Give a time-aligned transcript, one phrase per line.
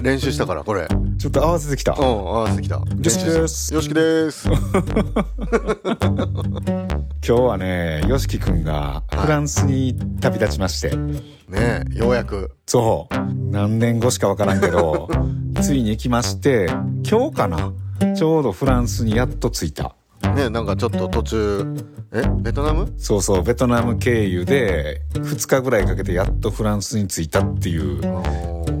[0.00, 0.86] 練習したから、これ。
[0.90, 2.76] うん、ちょっと合わせてきた合わせてきた。
[2.76, 4.48] よしきですよしきです。
[7.26, 12.52] 今日はねよしきくんがフランスに旅立ちまして、ねえ、ようやく。
[12.66, 13.14] そう
[13.50, 15.08] 何年後しかわからんけど
[15.60, 16.66] ついに行きまして
[17.08, 17.72] 今日かな？
[18.16, 21.66] ちょうどフランスにやっと着いたねえ、なんかちょっと途中。
[22.12, 22.92] え、ベトナム？
[22.98, 28.00] そうそうベトナム経由で2日ぐらいかけてやっとフランスに着いたっていう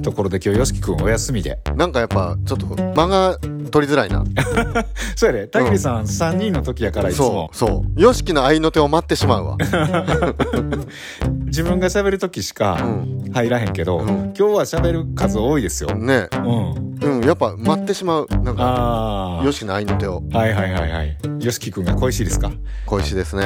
[0.02, 3.38] ところで今日よしきくんお休みでなんかやっぱ、ちょっと間が
[3.70, 4.24] 取りづらいな。
[5.14, 8.00] そうやで田切さん3人の時やからいつそもう、そう。
[8.00, 9.56] よしきの合いの手を待ってしまうわ。
[11.50, 13.20] 自分が喋る時しかうん。
[13.32, 18.26] 入らへんけど、うん今日は喋る数多いですよ、ねうんえ、うん、やっぱ待ってしまう。
[18.42, 20.22] なんか、ああよしきの合いの手を。
[20.32, 22.50] はいはいはいはいよしきくんが恋しいですか？
[22.86, 23.44] 小石ですね。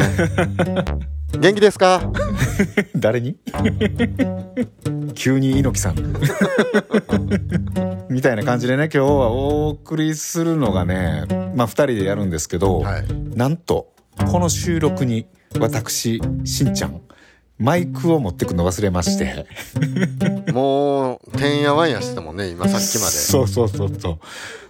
[1.38, 2.00] 元気ですか？
[2.96, 3.36] 誰に？
[5.14, 5.96] 急に猪木さん
[8.11, 11.24] みたいな感じでね今日はお送りするのがね
[11.55, 13.05] まあ2人でやるんですけど、はい。
[13.36, 13.92] なんと
[14.30, 15.27] この収録に
[15.58, 17.00] 私しんちゃん
[17.58, 19.47] マイクを持ってくの忘れまして
[20.52, 24.19] もう、てんやわんやしてたもんね、今さっきまそうそうそうそ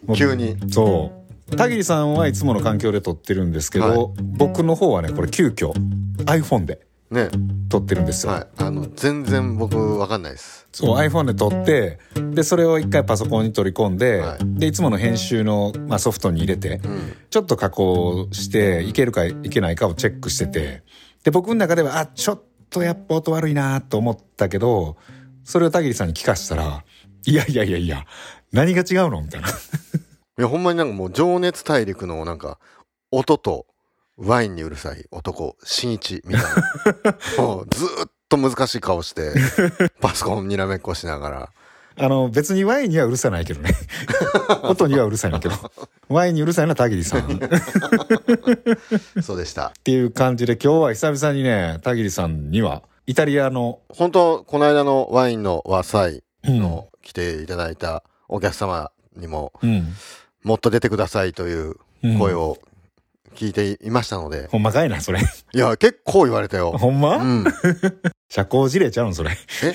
[0.08, 0.14] う。
[0.14, 0.56] 急に。
[0.70, 1.12] そ
[1.50, 5.72] う田切さんはいつもの環境で撮ってるんですけど、はい僕の方はねこれ急遽
[6.24, 7.28] iPhone でね
[7.68, 8.46] 撮ってるんですよ、はい。
[8.58, 10.66] あの、全然僕わかんないです。
[10.72, 11.98] そう iPhone で撮って
[12.32, 17.16] でそれを一回パソコンに取り込んで、はいでいつもの編集の、まあ、ソフトに入れてうん。
[17.30, 20.82] ちょっと加工していけるかいけないかをチェックしてて
[21.22, 22.44] で僕の中ではあちょっと
[22.82, 24.96] やっぱ音悪いなと思ったけど
[25.44, 26.84] それを田切さんに聞かしたら
[27.26, 28.04] 「いやいやいやいや
[28.52, 29.48] 何が違うの?」みたいな
[30.36, 32.58] いや、ほんまになんかもう、情熱大陸のなんか、
[33.12, 33.66] 音と
[34.16, 36.42] ワインにうるさい男、新一みたい
[37.04, 37.16] な。
[37.38, 39.32] もうずーっと難しい顔して、
[40.00, 41.52] パソコンにらめっこしながら。
[41.96, 43.70] あの別にワインにはうるさないけどね。
[44.64, 45.54] 音にはうるさいんだけど。
[46.08, 47.20] ワインにうるさいのは田切さん。
[47.20, 47.38] っ
[49.22, 49.72] そうでした。
[49.84, 56.58] ていう感じで今日は久々にね田切さんにはイタリアの、本当この間のワインの和祭うん。
[56.60, 59.94] の来ていただいたお客様にも、うん。
[60.42, 62.58] もっと出てくださいといううん声を
[63.34, 66.72] 聞いていましたので、ほんまかいなそれいや、結構言われたよ。
[66.72, 67.44] ほんま、うん。
[68.30, 69.30] 社交辞令ちゃうんそれ
[69.62, 69.74] え？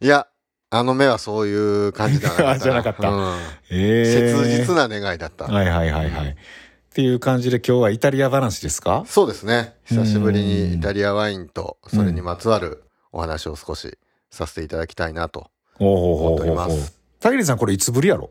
[0.04, 0.26] いや、
[0.70, 3.36] あの目はそういう感じじゃな じゃなかったうん
[3.70, 5.46] ええ切実な願いだった。
[5.46, 6.28] はいはいはいはい。
[6.30, 6.34] っ
[6.92, 9.04] ていう感じで今日はイタリア話ですか？
[9.06, 9.74] そうですね。
[9.84, 13.96] 久しぶりうんにイタリアワインとそれにまつわるお話を少し
[14.30, 15.50] させていただきたいなと。
[15.78, 16.98] お思っております。
[17.20, 18.30] 田切さんこれいつぶりやろ？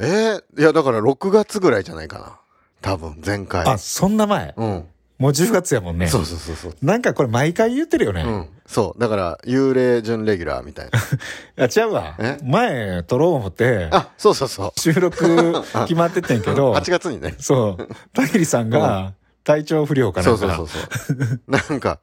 [0.00, 2.38] えー、いやだから6月ぐらいじゃないかな。
[2.82, 3.66] 多分前回。
[3.66, 4.54] あ、そんな前？
[4.56, 4.84] うん。
[5.18, 6.08] もう10月やもんね。
[6.08, 6.74] そうそうそうそう。
[6.82, 8.22] なんかこれ毎回言ってるよね。
[8.22, 8.48] うん。
[8.66, 9.00] そう。
[9.00, 10.98] だから、幽霊準レギュラーみたいな。
[11.64, 12.38] あ、違うわえ？
[12.42, 14.80] 前撮ろう思って、あ、そうそうそう。
[14.80, 17.34] 収録 決まってってんけど、 8月にね。
[17.38, 19.14] そう、田切さんが
[19.44, 21.40] 体調不良かなそうんかそうそうそう。
[21.48, 22.00] なんか、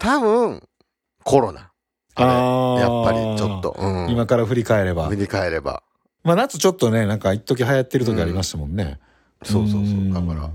[0.00, 0.62] 多分、
[1.22, 1.70] コロナ。
[2.16, 3.76] あれあーやっぱりちょっと。
[3.78, 4.10] うん。
[4.10, 5.14] 今から振り返れば振。
[5.16, 5.84] り返れば。
[6.28, 9.00] まあ夏ちょっとね、なんか一時流行ってる時ありましたもんね。
[9.44, 9.82] そうそうそう。
[9.82, 10.50] んだから、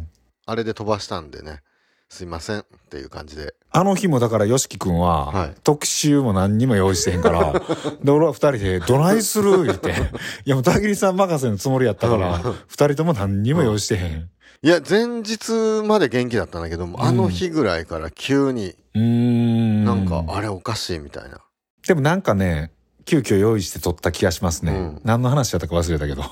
[0.45, 1.61] あれで飛ばしたんでね、
[2.09, 3.55] すいませんっていう感じで。
[3.71, 7.53] あの日もだから、よしきくんは、はい特集も何にも用意してへんから、
[8.03, 9.63] で、俺は二人で、どないする？
[9.63, 9.89] 言って、
[10.45, 14.29] いやもう田切さん任せのつもりやったからうん、二人とも何にも用意してへん。
[14.61, 19.85] いや、前日まで元気だったんだけども、あの日ぐらいから急にうーん。
[19.85, 21.39] なんか、あれおかしいみたいな。
[21.87, 22.71] でもなんかね、
[23.05, 24.71] 急遽用意して撮った気がしますね。
[24.71, 26.23] うん何の話だったか忘れたけど。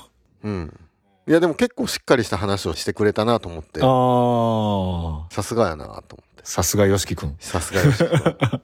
[0.44, 0.80] うん。
[1.28, 5.34] いや、でも結構しっかりした話をしてくれたなと思って、ああ。
[5.34, 6.02] さすがやなと思っ
[6.36, 6.42] て。
[6.42, 7.30] さすがよしきくん。
[7.30, 8.08] っさすがよし君。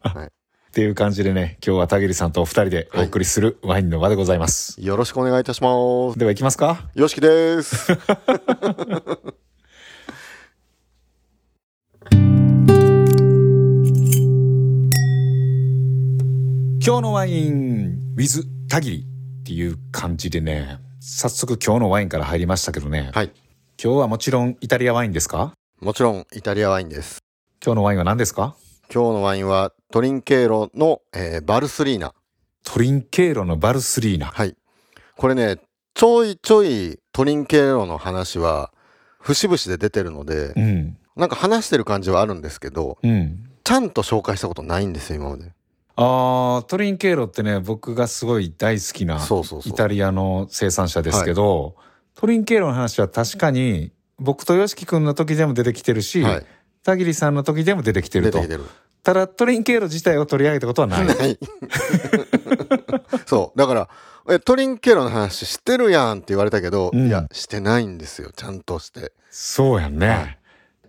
[0.02, 0.32] はい。
[0.72, 4.80] ていう感じでね、今日は田切さんとお二人でお送りするワインの場でございます。
[4.80, 5.70] よろしくお願いいたしま
[6.12, 6.18] す。
[6.18, 7.92] では行きますかよしきです。
[16.80, 19.06] 今日のワイン with 田切
[19.42, 23.12] っていう感じでね、早速今日のワインから入りましたけどね。
[23.14, 23.30] はい。
[23.80, 25.52] 今日はもちろんイタリアワインですか？
[25.80, 27.20] もちろんイタリアワインです。
[27.64, 28.56] 今日のワインは何ですか？
[28.92, 32.12] 今日のワインはトリンケーロの、えーバルスリーナ。
[32.64, 34.26] トリンケーロのバルスリーナ。
[34.26, 34.56] はい。
[35.16, 35.58] これね、
[35.94, 38.72] ちょいちょいトリンケーロの話は、
[39.20, 40.98] 節々で出てるので、うん。
[41.14, 43.48] なんか話してる感じはあるんですけど、うん。
[43.62, 45.52] ちゃんと紹介したことないんですよ、今まで。
[46.00, 49.18] ああ、トリンケーロってね、僕がすごい大好きな
[49.66, 51.74] イタリアの生産者ですけど、
[52.14, 53.90] トリンケーロの話は確かに
[54.20, 56.46] 僕と YOSHIKI 君の時でも出てきてるし、はい。
[56.84, 58.50] 田切さんの時でも出てきてると出てき。
[58.50, 58.64] てる。
[59.02, 61.06] ただトリンケーロ自体を取り上げたことはない。
[61.08, 61.38] はい。
[63.26, 63.58] そう。
[63.58, 63.88] だから、
[64.30, 68.30] え、トリンケーロの話してるやんって言われたけど、うんいや、してないんですよ。
[68.34, 69.12] ちゃんとして。
[69.30, 70.08] そうやんね。
[70.08, 70.38] はい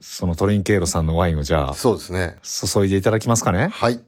[0.02, 2.38] そのトリンケーロさんのワインをじゃあ、そうですね。
[2.42, 3.68] 注いでいただきますかね。
[3.68, 4.00] はい。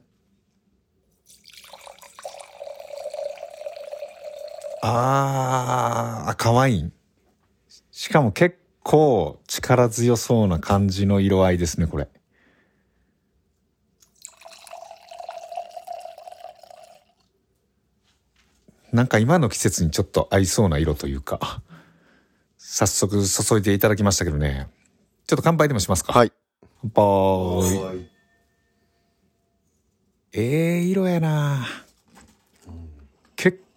[4.84, 6.92] あー、赤ワイン。
[7.92, 12.08] しかも結構力強そうな感じの色合いですね、これ。
[18.92, 21.62] なんか今の季節にちょっと合いそうな色というか、
[22.58, 24.68] 早速注いでいただきましたけどね。
[25.28, 26.12] ちょっと乾杯でもしますか。
[26.12, 26.32] はい。
[26.82, 28.10] 乾杯。
[30.32, 31.81] ええ色やな結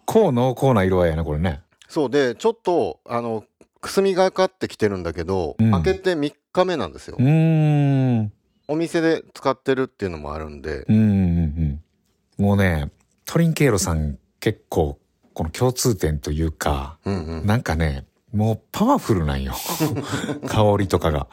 [0.06, 1.60] 構濃厚な色合いやな、これね。
[1.88, 3.44] そうで、ちょっと、あの、
[3.80, 7.22] くすみがかってきてるんだけど、うん開けて3日目なんですよう。
[7.22, 8.32] ーん。
[8.68, 11.80] お店で使ってるっていうのもあるんで、うんうん
[12.38, 12.44] うん。
[12.44, 12.90] もうね、
[13.24, 14.98] トリンケーロさん結構
[15.34, 17.46] この共通点というか、うんうん。
[17.46, 19.54] なんかね、もうパワフルなんよ。
[20.48, 21.28] 香りとかが。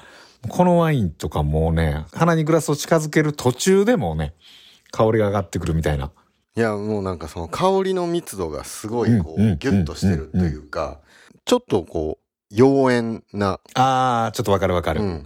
[0.50, 4.34] このワインとかもうね、鼻にグラスを近づける途中でもうね、
[4.92, 6.12] 香りが上がってくるみたいな。
[6.56, 11.00] いや、もうなんかその香りの密度がすごいこうギュッとしてるというか、
[11.46, 15.02] ちょっとこう、妖艶な、あー、ちょっとわかるわかる。
[15.02, 15.24] うんうん。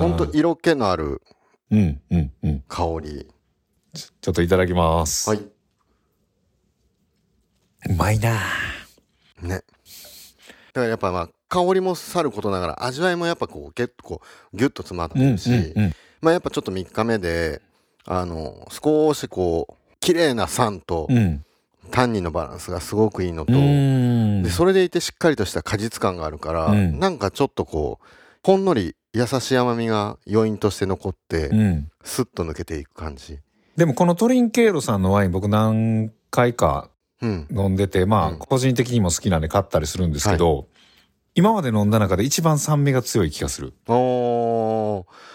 [0.00, 1.22] ほんと色気のある
[1.70, 2.64] うんうんうん。
[2.68, 3.26] 香り。
[3.94, 5.30] ちょっといただきます。
[5.30, 5.38] はい。
[5.38, 5.50] う
[7.96, 8.38] まいな
[9.40, 9.48] ね。
[9.48, 9.60] だ
[10.74, 14.20] からやっぱまあ、香りもさることながら、味わいもやっぱこう、ゲッとこ
[14.52, 15.92] う、ギュッと詰まってるし、うん。
[16.20, 17.62] まあやっぱちょっと3日目で、
[18.04, 21.44] あの、少しこう、綺麗な酸とうん。
[21.90, 24.42] タンニンのバランスがすごくいいのと、うん。
[24.44, 28.06] でそれでいてしっかりとした果実感があるから、うんなんかちょっとこう
[28.44, 31.90] ほんのり優しい甘みが余韻として残って、うん。
[32.04, 33.38] スッと抜けていく感じ。
[33.76, 36.90] でもこのトリンケーロさんのワイン僕何回か
[37.22, 40.68] うん、飲んでて、まあうん個人的にも好きなんで買ったりするんですけど、
[41.34, 43.74] 今まで飲んだ中で一番酸味が強い気がする。
[43.88, 44.39] おー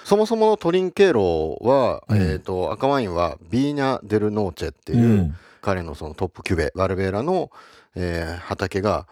[0.05, 5.35] そもそものトリンケーロは、うんえー、と赤ワインはビーニャ・デル・ノーチェっていう、うん。
[5.61, 7.49] 彼のそのトップキュベバルベーラの、
[7.95, 9.07] えー畑が、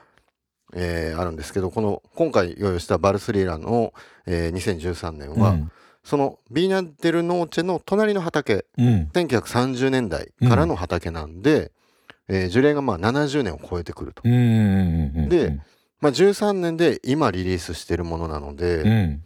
[0.76, 3.92] えーあるんですけどこの今回用意したバルスリーナの、
[4.28, 5.72] えー2013年は、うん。
[6.04, 9.10] そのビーニャ・デル・ノーチェの隣の畑うん。
[9.14, 11.72] 1930年代からの畑なんで、
[12.28, 14.22] えー樹齢がまあ70年を超えてくると。
[15.28, 15.60] で、
[16.02, 19.24] まあ、13年で今リリースしてるものなので、うん。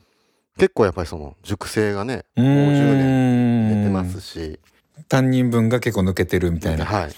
[0.57, 2.45] 結構やっぱりその熟成がねうん。
[2.45, 4.59] もう10年年出てますし、
[5.07, 6.85] タンニン分が結構抜けてるみたいな。
[6.85, 7.11] はい、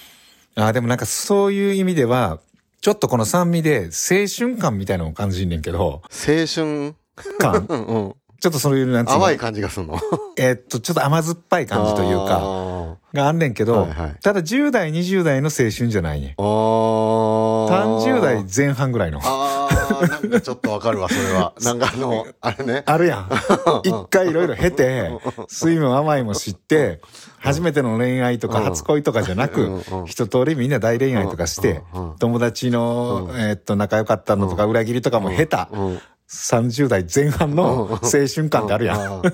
[0.55, 2.39] あーでもなんかそういう意味では、
[2.81, 6.95] ちょっとこの酸味で青春感みたいなのを感じんねんけど、青春、
[7.39, 7.65] 感？
[7.67, 7.85] うん。
[7.85, 9.19] うん、ちょっとそういうなんつうの？
[9.21, 9.99] 淡い感じがするの？
[10.37, 14.15] えーっと、ちょっと甘酸っぱい感じというか、かがあんねんけど、はいはい。
[14.21, 16.29] ただ10代、20代の青春じゃないねん。
[16.37, 17.38] あー
[17.69, 19.19] 30代前半ぐらいの。
[19.23, 19.79] あー。
[20.07, 21.53] なんかちょっとわかるわそれは。
[21.61, 22.83] なんかあのあれね。
[22.85, 23.29] あるやん。
[23.83, 25.11] 一回いろいろ経て、
[25.47, 27.01] 酸いも甘いも知って、
[27.39, 28.65] 初めての恋愛とかうん。
[28.65, 31.81] 初恋とかじゃなく一通りみんな大恋愛とかして
[32.19, 33.39] 友達のう、ん。
[33.39, 35.99] えーっと、仲良かったのとか裏切りとかも経た、うん。
[36.29, 39.01] 30代前半の青春感ってあるやん。
[39.01, 39.33] あー。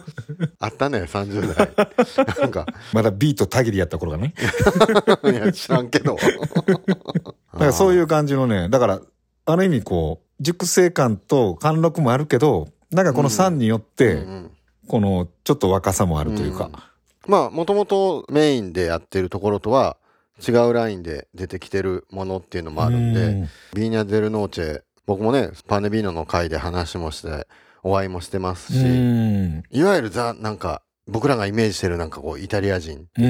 [0.60, 1.70] あったね30代。
[2.40, 4.34] なんかまだビートたぎりやった頃がね。
[5.26, 6.16] いや知らんけど。
[6.16, 7.05] だ
[7.66, 9.02] からそういう感じのね、だから、
[9.46, 14.52] ある意味こう、熟成感と貫禄もあるけど、なんかこの酸によっうんて、うん
[14.88, 16.70] このちょっと若さもあるというか。
[17.28, 19.98] まあもともとメインでやってるところとは
[20.48, 27.48] 違うラインで出てきてるものっていうのもあるんで、うんビーニャ・デル・ノーチェ僕もねパネビーノの会で話もして
[27.82, 29.64] お会いもしてますし、うん。
[29.72, 33.26] いわゆるザなんか僕らがイメージしてるなんかこうイタリア人ってう。
[33.26, 33.28] い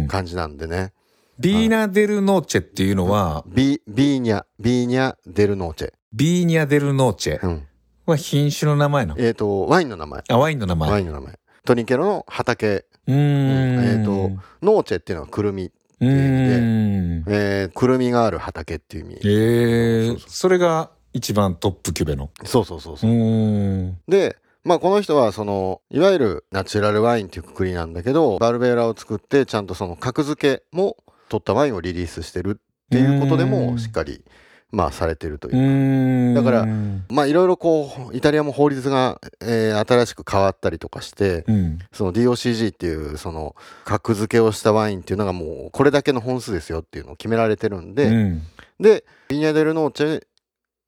[0.00, 0.94] うん感じなんでね、
[1.38, 7.66] ビーナ・デル・ノーチェっていうのは、ビビーニャビーニャ・デル・ノーチェ、ビーニャ・デル・ノーチェうん、
[8.06, 9.20] は品種の名前なの？
[9.20, 10.24] えっ、とワインの名前。
[10.28, 10.90] あ、ワインの名前。
[10.90, 11.38] ワインの名前。
[11.64, 12.86] トニケロの畑。
[13.06, 13.84] うーん。
[13.84, 14.30] えーと
[14.62, 17.24] ノーチェっていうのはくるみ、うーん。
[17.28, 19.28] えーくるみがある畑っていう意味。
[19.28, 22.30] ええそうそれが一番トップキュベの？
[22.44, 23.10] そうそうそうそう。
[23.10, 23.94] う。
[24.08, 30.96] でまあこの人はそのいわゆるナチュラルワインっていうくくりなんだけどバルベーラを作ってちゃんとその格付けも
[31.28, 33.50] 取ったワインをリリースしてるっていうことでうん。
[33.50, 34.22] もしっかり
[34.70, 36.44] まあされてるといううかん。
[36.44, 41.78] だからうんまあいろいろこうイタリアも法律が、えー新しく変わったりとかしてうん。
[41.92, 43.54] その DOCG っていうその
[43.84, 48.42] 格付けをしたワインっていうのがもうこれだけの本数ですよっていうのを決められてるんで、うん。
[48.80, 50.22] でビニャデルノーチェ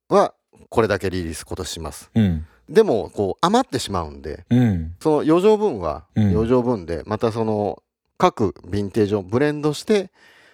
[0.09, 0.35] は
[0.69, 2.11] これだけリリース今年します。
[2.15, 2.47] うん。
[2.69, 4.95] でもこう余ってしまうんでうん。
[5.01, 6.31] その余剰分はうん。
[6.33, 7.83] 余剰分でまたその
[8.21, 10.11] 各ヴィンテージをブレンドして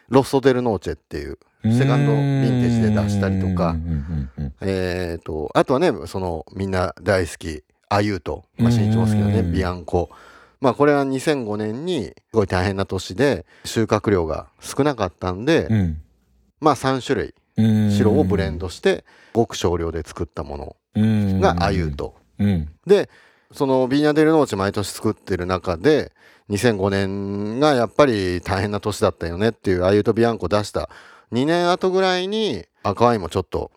[0.08, 3.74] ロストデルノーチェっていうセカンドヴィンテージで出したりとか。
[4.60, 9.52] えー、とあとはねそのみんな大好きアユート、まあ、新一も好きだねうん。
[9.52, 10.10] ビアンコ。
[10.60, 16.02] まあこれは2005年にすごい大変な年で収穫量が少なかったんで、うん。
[16.60, 17.90] まあ3種類うん。
[17.90, 21.40] 白をブレンドしてごく少量で作ったものうん。
[21.40, 22.68] がアユート、うん。
[22.86, 23.10] で
[23.52, 26.12] そのビーニャデルノーチェ毎年作ってる中で
[26.50, 30.88] 2005年がやっぱり大変な年だったよねっていうアユートビアンコ出した
[31.32, 33.70] 2年後ぐらいに赤ワインもちょっと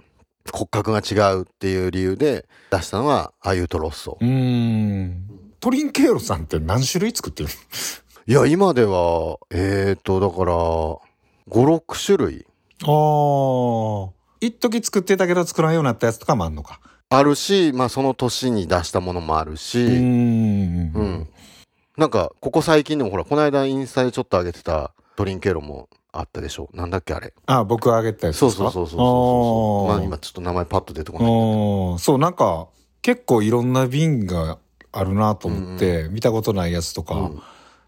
[0.52, 5.26] 骨格が違うっていう理由で出したのがアユートロッソ、うん。
[5.60, 7.50] トリンケーロさんって何種類作ってる
[8.28, 10.54] いや今ではえーとだから
[11.50, 12.46] 56種類。
[12.82, 16.80] のああ一時作ってたけど作らんようになったやつとかもあんのか
[17.12, 21.28] あるしまあその年に出したものもあるし、うんうん。
[21.98, 26.70] なんか、ここ最近でもほら、この間インスタでちょっと上げてたトリンケロもあったでしょ。
[26.74, 27.34] なんだっけあれ。
[27.48, 29.92] あ僕あげたやつそうそうそうそうそう。
[29.92, 32.00] まあ今ちょっと名前パッと出てこない。
[32.00, 32.68] そうなんか
[33.02, 34.60] 結構いろんな瓶が
[34.92, 37.42] あるなと思って、見たことないやつとか、うん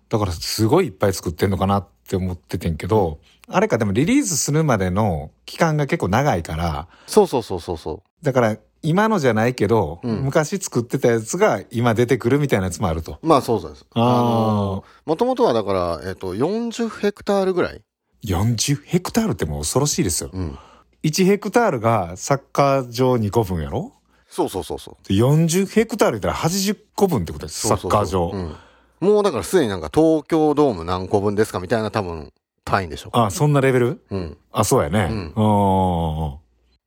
[0.09, 13.19] だからすごいいっぱい作ってんのかなって思っててんけど、あれかでもリリースするまでの期間が結構長いからそうそうそうそうそだから今のじゃないけど、うん昔作ってたやつが今出てくるみたいなやつもあると。
[13.21, 13.27] う。
[13.27, 13.85] まあそうそうです。
[13.93, 17.81] あのあもともとはだから、えっ、と、40ヘクタールぐらい。
[18.25, 20.29] 40ヘクタールってもう恐ろしいですよ。
[20.33, 20.57] うん。
[21.03, 23.93] 1ヘクタールがサッカー場2個分やろ？
[24.27, 25.07] そうそうそうそう。
[25.07, 27.67] で40ヘクタール言ったら80個分ってことです。
[27.67, 28.31] サッカー場。
[28.33, 28.55] うん
[29.01, 32.31] もうだからすでになんか東京ドーム何個分ですかみたいな多分
[32.63, 33.09] 単位でしょ。
[33.13, 34.05] あ、そんなレベル？
[34.11, 34.37] うん。
[34.51, 35.07] あ、そうやね。
[35.09, 36.40] うんうん。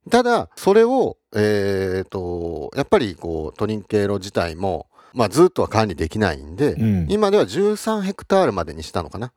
[0.09, 9.31] ただ、それを、えっ、と、やっぱりこう、トリンケーロ自体も、まあずっとは管理できないんで、うん今では13ヘクタールまでにしたのかな。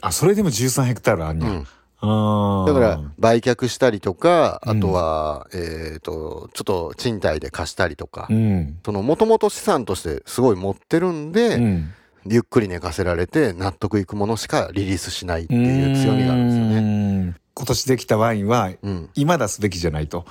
[0.00, 1.42] あ、それでも13ヘクタールあん。
[1.42, 1.66] うん。
[2.04, 8.78] あだから、売却したりとか、うんあとは、えっ、と、ちょっと賃貸で貸したりとか、うん。
[8.84, 11.94] その、もともと資産としてすごい持ってるんで、うん。
[12.26, 17.01] ゆっくり寝かせられて、納得いくものしかリリースしないっていう強みがあるんですよね。
[17.32, 17.40] ね。
[17.54, 19.10] 今年できたワインはうん。
[19.14, 20.24] 今出すべきじゃないと。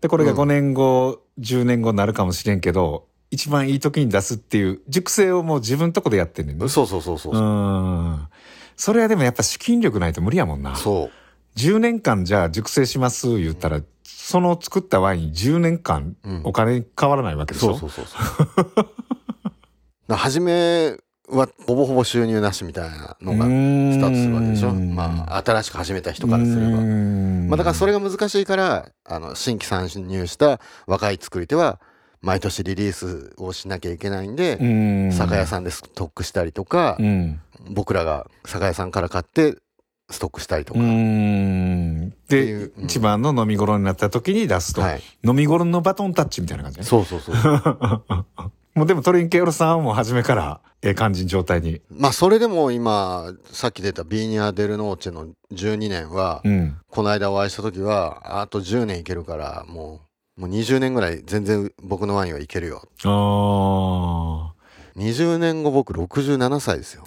[0.00, 6.68] で、これが5年後、10年後になるかもしれんけど、一番いい時に出すっていう熟成をもう自分とこでやってんねんね。
[6.68, 7.36] そうそうそうそう。
[7.36, 8.28] うん。
[8.76, 10.76] それはでもやっぱ資金力ないと無理やもんな。
[10.76, 11.58] そう。
[11.58, 18.88] 10年間じゃあ熟成します言ったら、その作ったワイン10年間うんお金変わらないわけでしょ、そうそうそうそう。
[20.08, 20.96] な初め
[21.28, 24.72] はほぼほぼ収入なしみたいなのがスタートするわけでしょ。
[24.72, 26.70] まあ新しく始めた人からすれば。
[26.70, 26.76] ま
[27.48, 31.80] まあだからそれが難しいからあの新規参入した若い作り手は
[32.22, 34.56] 毎年リリースをしなきゃいけないんで、
[35.12, 37.40] 酒屋さんでストックしたりとか、うん。
[37.70, 39.56] 僕らが酒屋さんから買って
[40.10, 40.80] ストックしたりとか。
[40.80, 42.10] うん。
[42.28, 44.80] で、うん一番の飲み頃になった時に出すと。
[44.80, 45.02] はい。
[45.24, 46.84] 飲み頃のバトンタッチみたいな感じね。
[46.84, 47.34] そうそうそう。
[48.76, 51.80] もうでもトリンケーロさんはもう初めからええ感じの状態に。
[51.90, 56.76] まあそれでも今さっき出たビーニャ・デルノーチェの12年は、うん。
[56.90, 60.02] この間お会いした時はあと10年いけるからも
[60.36, 64.52] うもう20年ぐらい全然僕のワインはいけるよあ
[65.00, 67.04] 20年後僕67歳ですよ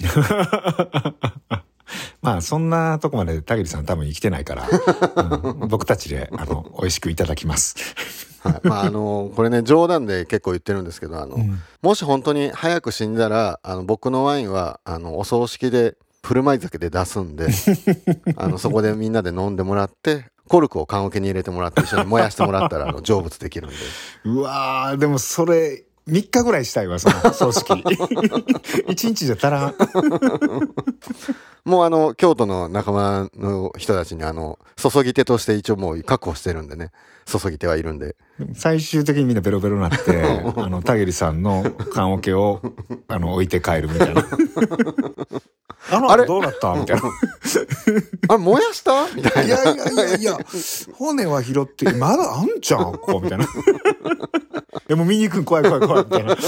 [1.50, 1.64] あ。
[2.24, 8.29] まあそんなとこまで田切さん多分生きてないから、うん僕たちであの美味しくいただきます。
[8.44, 11.60] はい、まああのこれね冗談で結構言ってるんですけどあの、うん。
[11.82, 17.48] もし本当に早く死んだらあの僕のワインはあのお葬式で振る舞い酒で出すんで
[18.36, 23.76] あのそこでみんなで飲んでもらってコルクを缶桶に入れてもらって一緒に燃やしてもらったらあの成仏できるんで。
[24.26, 27.72] うわー、でもそれ、3日ぐらいしたいわ、その 葬式。
[27.74, 29.76] 1日じゃ足らん。
[31.66, 36.92] もうあの京都の仲間の人たちにあの注ぎ手として一応もう確保してるんでね
[37.26, 38.16] 注ぎ手はいるんで
[38.56, 40.24] 最終的にみんなベロベロになって、
[40.56, 41.64] あの、田切さんの
[41.94, 42.62] 棺桶を、
[43.08, 44.26] あの、置いて帰るみたいな。
[45.92, 47.04] あのあれ後どうなったみたいな。
[48.30, 49.08] あれ燃やした？
[49.14, 50.38] みたいないやいやいやいや、
[50.94, 53.48] 骨は拾って、まだあんじゃん、ここ、みたいな。
[54.88, 55.46] でも見に行くん？
[55.46, 56.36] 怖い怖い怖いみたいな。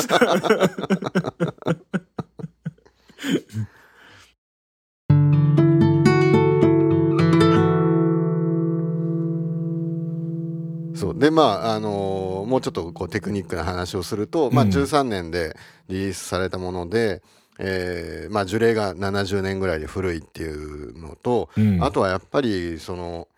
[10.95, 11.19] そう。
[11.19, 15.55] でまああのーもうちょっとこうテクニックな話をすると、まあ、うん13年で
[15.87, 17.21] リリースされたもので、
[17.59, 21.81] えーまあ、樹齢が70年ぐらいで古いっていうのと、うん。
[21.81, 23.29] あとはやっぱりその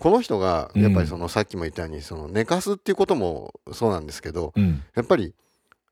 [0.00, 4.82] この人がやっぱりそのさっきも言ったようにその寝かすっていうこともそうなんですけどうん。
[4.96, 5.34] やっぱり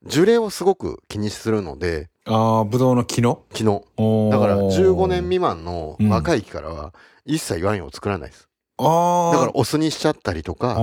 [0.05, 3.45] 樹齢をすごく気にするのでああ、ぶどうの木の？
[3.51, 4.31] 昨日おー。
[4.31, 6.09] だから15年未満のうん。
[6.09, 6.93] 若い木からは
[7.25, 8.49] 一切ワインを作らないです。
[8.77, 9.33] ああ。
[9.33, 10.77] だからお酢にしちゃったりとか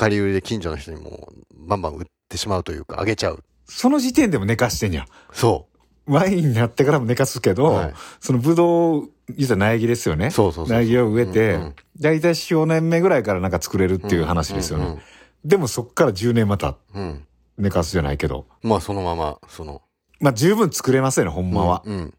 [0.00, 3.44] 量り売りで近所の人にもバンバン売ってしまうというかあげちゃう。
[3.66, 5.06] その時点でも寝かしてんや。
[5.32, 5.68] そ
[6.06, 10.30] ワインになってからも寝かすけう、ど、はい、そのぶどう、実は苗木ですよね。
[10.30, 14.86] そうそうそう苗木を植えて、うんうんだいたい4年目ぐらいからなんか作れるっていう話ですよね。
[14.86, 14.98] うん
[15.44, 17.26] でもそっから10年またうんうん
[17.58, 18.46] 寝かすじゃないけど。
[18.62, 19.82] まあそのままその
[20.20, 21.82] まあ十分作れますよね、ほんまは。
[21.84, 22.14] うんうん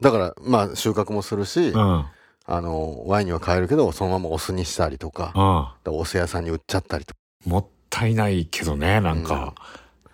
[0.00, 1.80] だからまあ収穫もするし、うん。
[1.80, 2.04] うん。
[2.50, 9.54] あのワインには変えるけどそのままお酢にしたりとかお酢屋さんに売っちゃったりとかもったいないけどね、なんか。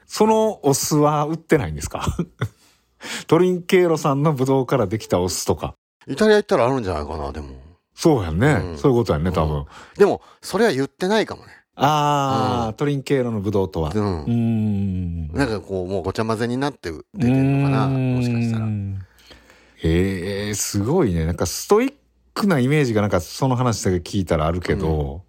[0.07, 2.05] そのお酢は売ってないんですか？
[3.26, 5.75] トリンケーロさんのブドウからできたお酢とか。
[6.06, 7.49] イタリア行ったらあるんじゃないかなでも
[7.94, 8.49] そうやんね。
[8.62, 9.56] うんそういうことやんね、多分。
[9.58, 9.64] うん
[9.96, 13.90] でもそれは言ってないかもねああ、うんトリンケーロのブドウとは。
[13.94, 15.32] ううんーん。
[15.32, 18.99] なんかこうもうごちゃ混ぜになって出てるのかなもしかしたらうーん
[19.82, 21.26] へえすごいね。
[21.26, 21.94] なんかストイッ
[22.34, 25.23] クなイメージがなんかその話だけ聞いたらあるけど、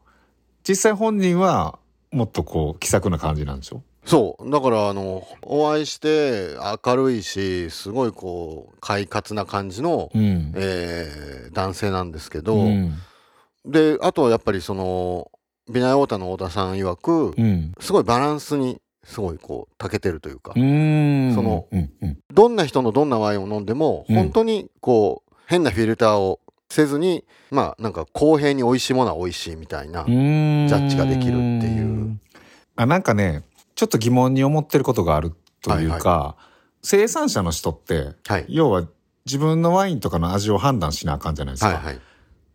[0.67, 1.77] 実際本人は
[2.11, 3.83] もっとこう気さくな感じなんでしょ？
[4.05, 10.53] そうだからあのお会いして明るいしすごいこう快活な感じの、うん。
[10.55, 12.97] えー男性なんですけど、うん。
[13.65, 15.31] であとはやっぱりその
[15.71, 17.71] ビナイオータの太田さん曰く、うん。
[17.79, 20.55] すごいバランスにすごいこう長けてるというか、う。
[20.55, 22.17] そのうんうん。
[22.33, 32.19] どんな人のどんなワインを飲んでも、うん本当にこう変なフィルターをせずにまあなんか公平に美味しいものは美味しいみたいな、ジャッジができるっていう。
[32.75, 33.43] あ、なんかね、
[33.75, 36.35] ちょっと疑問に思ってることがあるというか、
[36.81, 38.87] 生産者の人って、はい要は
[39.25, 41.67] 自分のワインとかの味を判断しなあかんじゃないですか。
[41.67, 41.99] はいはい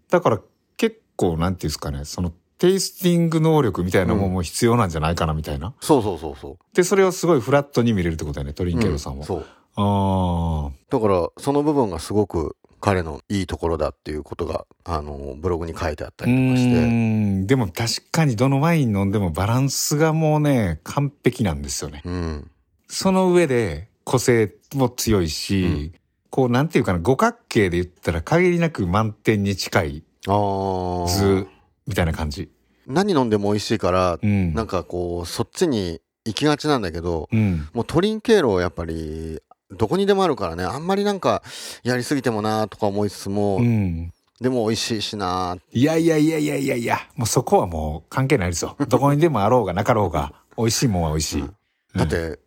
[0.09, 0.41] だから
[0.77, 5.73] 結構なんていうんですかね、そのテイスティング能力みたいなもんも必要なんじゃないかなみたいな。
[5.81, 9.21] そうそうそうそうで、それをすごいフラットに見れるってことだよね、トリンケールさんは。
[9.21, 17.47] うんそうあだからその部分がすごく彼のいいところだっていうことがあのブログに書いてあったりとかして。
[17.47, 22.03] でも確かにどのワイン飲んでもバランスがもうね、完璧なんですよね。
[22.05, 22.51] うん
[22.89, 25.93] その上で個性も強いし、うん
[26.31, 31.49] こうなんていうかな、五角形で言ったら限りなく満点に近い図
[31.87, 32.51] みたいな感じ。
[32.87, 34.55] 何飲んでも美味しいから、うん。
[34.55, 37.69] なんかこうそっちに行きがちなんだけど、うん。
[37.73, 39.41] もうトリンケーロやっぱり
[39.73, 41.43] どこにでもあるからねあんまりなんか
[41.83, 44.13] やりすぎてもなとか思いつつも、うん。
[44.41, 48.75] でも美味しいしないやいやいやいやいやいや、もうそこはもう関係ないですよ。
[48.89, 51.43] どこにでもあろうがなかろうが、美味しいもんは美味しい。
[51.43, 51.55] うん
[51.95, 52.39] だって、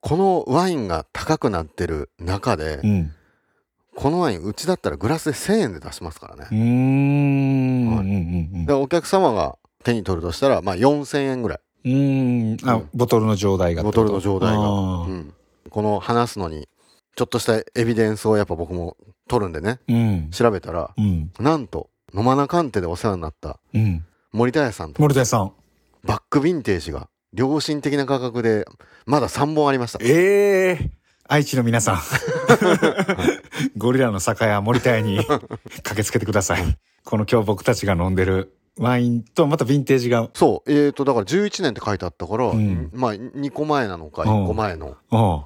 [0.00, 3.12] このワインが高くなってる中で、うん。
[3.96, 7.96] このワインうちだったらグラスで1,000円で出しますからね、うーん。
[7.96, 8.12] はいうん
[8.54, 12.56] うんでお客様が手に取るとしたら、まあ、4,000円ぐらいうん。
[12.64, 13.92] あ、ボトルの状態がボ。
[13.92, 14.68] トルの状態が、あ
[15.02, 15.34] うーん、
[15.70, 16.68] この話すのに
[17.16, 18.96] ちょっとしたエビデンスをやっぱ僕も
[19.28, 20.30] 取るんでねうん。
[20.30, 21.32] 調べたらうん。
[21.38, 24.04] なんと野間カンテでお世話になったうん。
[24.32, 25.52] 森田屋さんと森田さん。
[26.04, 28.64] バックヴィンテージが良心的な価格で
[29.06, 30.90] まだ3本ありましたええ
[31.28, 31.98] 愛知の皆さん。
[33.78, 36.78] ゴリラの酒屋森田屋に 駆けつけてください。
[37.04, 45.42] この今日僕たちが飲んでるワインとまたヴィンテージが、そうえーとだから11年って書いてあったから、うんまあ2個前なのかうん1個前のうん。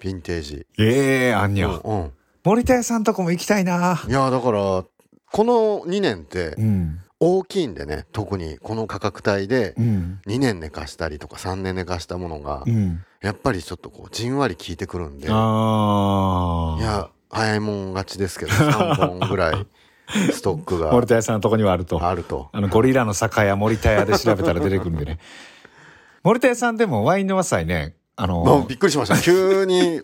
[0.00, 1.68] ヴィンテージ、ええあんにゃ。
[1.68, 2.12] うんうん
[2.44, 4.00] 森田屋さんとこも行きたいな。
[4.06, 4.86] いやだからこ
[5.42, 7.00] の2年ってうん。
[7.18, 10.20] 大きいんでね特にこの価格帯でうん。
[10.28, 13.02] 2年寝かしたりとか3年寝かしたものがうん。
[13.20, 15.30] やっぱりちょっとこうじんわり効いてくるんでい。
[15.30, 19.66] や早いもん勝ちですけど3本ぐらい
[20.32, 22.04] ストックが森田屋さんのとこにはあると。
[22.04, 25.18] あるとあの、ゴリラの酒屋森田屋で調べたら出てくるんでね。
[26.22, 29.18] 森田屋さんでもワインの和祭ね、あの、びっくりしました。
[29.20, 30.00] 急に。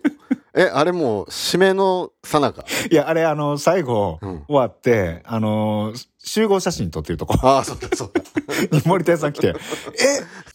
[0.55, 2.63] えあれもう締めのさなか。
[2.91, 7.35] いや、あれあの、最後、うん終わって、あの、集合写真撮ってるとこ。
[7.41, 8.77] ああそうだそうだ。
[8.77, 9.53] に 森田屋さん来て、え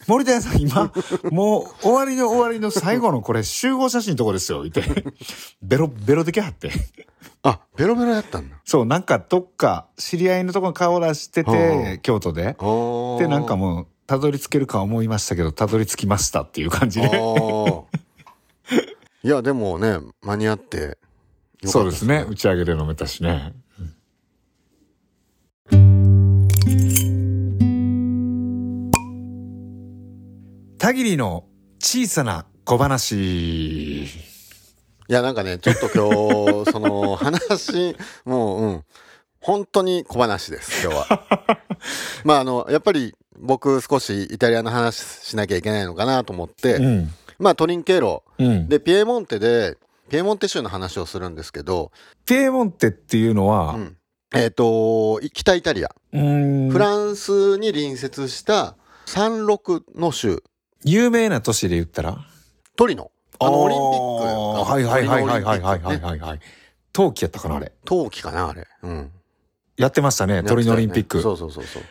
[0.07, 0.93] 森田屋さん今、
[1.31, 5.03] もう終わりの終わりの最後のこれ集合写真のとこですよ、言って。
[5.61, 6.71] ベロ、ベロできはって。
[7.43, 8.55] あベロベロやったんだ。
[8.63, 12.55] そう、なんかどっか知り合いのとこに顔出してはて、京都で。
[13.19, 17.11] で、なんかもう、たどり着けるか思いましたけどたどり着きましたっていう感じで。
[19.21, 20.95] いやでもね間に合ってよかっ
[21.61, 22.25] たそうですね。
[22.27, 23.53] 打ち上げで飲めたしね。
[30.79, 31.45] 田切の
[31.77, 34.05] 小さな小話。
[34.05, 34.09] い
[35.07, 37.95] やなんかねちょっと今日その話
[38.25, 38.83] もううん。
[39.39, 41.59] 本当に小話です今日は。
[42.25, 47.09] まああのやっぱり僕少しイタリアの話しなきゃいけないのかなと思って、うん。
[47.39, 48.23] まあトリンケーロ。
[48.37, 48.69] うん。
[48.69, 49.77] でピエモンテで
[50.09, 51.91] ピエモンテ州の話をするんですけど、
[52.25, 53.97] ピエモンテっていうのは、うん。
[54.33, 58.75] えっ、とい北イタリア、フランスに隣接した
[59.05, 60.43] 山麓の州。
[60.83, 62.17] 有名な都市で言ったら？
[62.75, 63.11] トリノ。
[63.39, 66.19] あのオリンピックはいはいはいはいはいはいはいはい。
[66.19, 66.39] はい
[66.91, 67.71] 冬季やったかなあれ。
[67.85, 68.67] 冬季かなあれ。
[68.83, 69.11] うん。
[69.77, 70.43] やってましたね。
[70.43, 71.83] トリノオリンピック、そうそうそうそう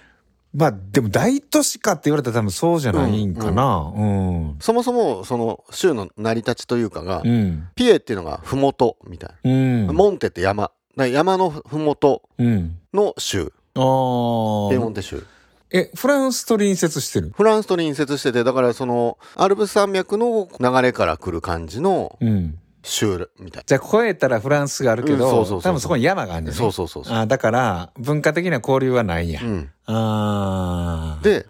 [0.58, 3.92] まあでも大都市かって言われたら多分そうじゃないんかな。
[3.94, 7.68] うんそもそもその州の成り立ちというかが、うん。
[7.76, 9.86] ピエっていうのが麓みたいうん。
[9.86, 10.72] な、モンテって山。
[10.96, 12.76] 山の麓うん。
[12.92, 13.52] の州。
[13.76, 14.70] あー。
[14.70, 15.24] ピエモンテ州。
[15.70, 17.30] えフランスと隣接してる？
[17.36, 23.62] フランスと隣接しててだからそのアルプス山脈の流れから来る感じのうん州みたい。
[23.66, 27.14] じゃあ越えたらフランスがあるけど、多分そこに山があるんだなよねそうそうそう。
[27.14, 29.70] あーだから文化的な交流はないんや、うん。
[29.86, 31.46] ああで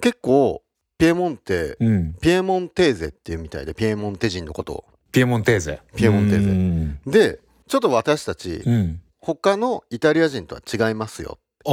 [0.00, 0.62] 結構
[0.98, 2.14] ピエモンテうん。
[2.20, 4.84] ピエモンテーゼっていうみたいでピエモンテ人のことを。
[5.10, 5.80] ピエモンテーゼ。
[5.96, 6.50] ピエモンテーゼ。
[6.50, 7.00] うん。
[7.06, 9.00] でちょっと私たちうん。
[9.20, 11.70] 他のイタリア人とは違いますよって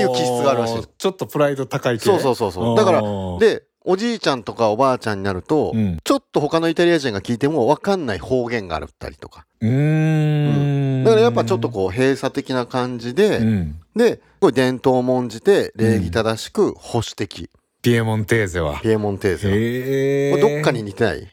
[0.00, 2.04] いう気質があるらしいちょっとプライド高い系。
[2.04, 2.76] そうそうそうそう。
[2.76, 3.02] だから
[3.40, 5.96] でおじいちゃんとかおばあちゃんになると、うん。
[6.04, 9.46] ちょっと他のイタリア人が聞いても分かんない方言があったりとか。
[9.62, 11.04] うーん。
[11.04, 13.80] だからやっぱちょっとこう閉鎖的な感じで、うん。
[13.96, 17.48] ですごい伝統を重んじて礼儀正しく保守的、
[17.80, 18.78] ピエモンテーゼは。
[18.80, 19.54] ピエモンテーゼは。
[19.56, 21.26] へえこれどっかに似てない？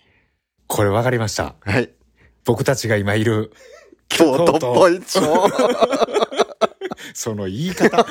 [0.68, 1.56] これ分かりました。
[1.60, 1.90] はい。
[2.46, 3.52] 僕たちが今いる
[4.08, 5.48] 京都っぽいでしょ。
[7.14, 8.06] その言い方。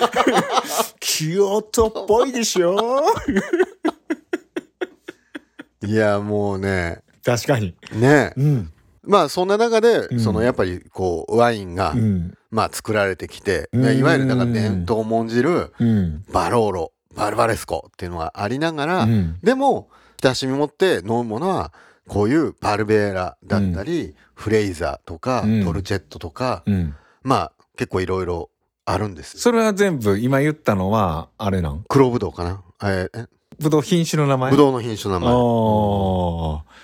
[1.00, 2.76] 京都っぽいでしょ
[5.86, 7.02] いやもうね。
[7.24, 7.74] 確かに。
[7.92, 8.32] ね。
[8.36, 8.70] うん。
[9.02, 10.20] まあそんな中で、うん。
[10.20, 12.34] そのやっぱりこうワインが、うん。
[12.50, 13.98] まあ作られてきて、うん。
[13.98, 16.24] いわゆるだから伝統を重んじるうん。
[16.32, 19.38] バローロバルバレスコっていうのがありながら、うん。
[19.42, 19.88] でも
[20.22, 21.72] 親しみ持って飲むものは
[22.08, 25.64] こういうバルベーラだったり、フレイザーとか、うん。
[25.64, 26.94] ドルチェットとか、うん。
[27.22, 28.50] まあ結構いろいろ
[28.84, 29.34] あるんです。
[29.34, 31.84] よそれは全部今言ったのはあれなん？
[31.88, 32.62] 黒ぶどうかな？
[32.82, 33.26] えーえ？
[33.60, 34.50] ぶどう品種の名前？
[34.50, 35.34] ぶどうの品種の名前。
[35.34, 36.74] ああ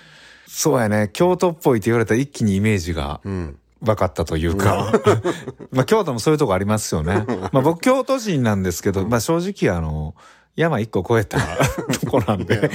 [0.47, 1.09] そうやね。
[1.13, 3.57] 京都っぽいって言われたら一気にイメージがうん。
[3.83, 4.93] 分かったというか、
[5.73, 7.25] まあ京都もそういうとこありますよね。
[7.51, 10.13] まあ僕京都人なんですけど、まあ正直あの、
[10.55, 11.39] 山一個越えた
[11.99, 12.69] とこなんで、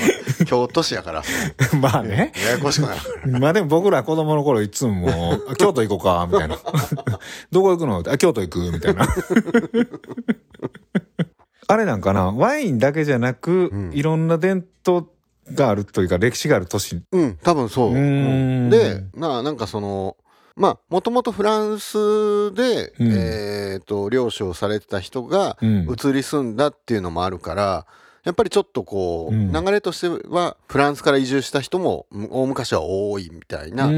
[0.46, 1.22] 京都市やから。
[1.80, 2.32] まあね。
[2.44, 6.58] ややこしくなるからまあでも僕ら子供の頃いつも京都行こうか、みたいな。
[7.52, 8.02] どこ行くの？
[8.04, 9.06] あ、京都行くみたいな。
[11.68, 12.30] あれなんかな？
[12.32, 13.92] ワインだけじゃなく、うん。
[13.92, 15.08] いろんな伝統
[15.52, 17.02] があるというか歴史がある都市。
[17.12, 17.90] うん多分そう。
[17.90, 18.70] うーん。
[18.70, 20.16] でななんかその
[20.54, 23.12] まあもともとフランスで、うん。
[23.12, 25.88] えっ、と領主をされてた人がうん。
[25.88, 27.86] 移り住んだっていうのもあるから
[28.24, 29.52] やっぱりちょっとこう、うん。
[29.52, 33.92] 流れとしてはフランスから移住した人もむ大昔は多いみたいなとこ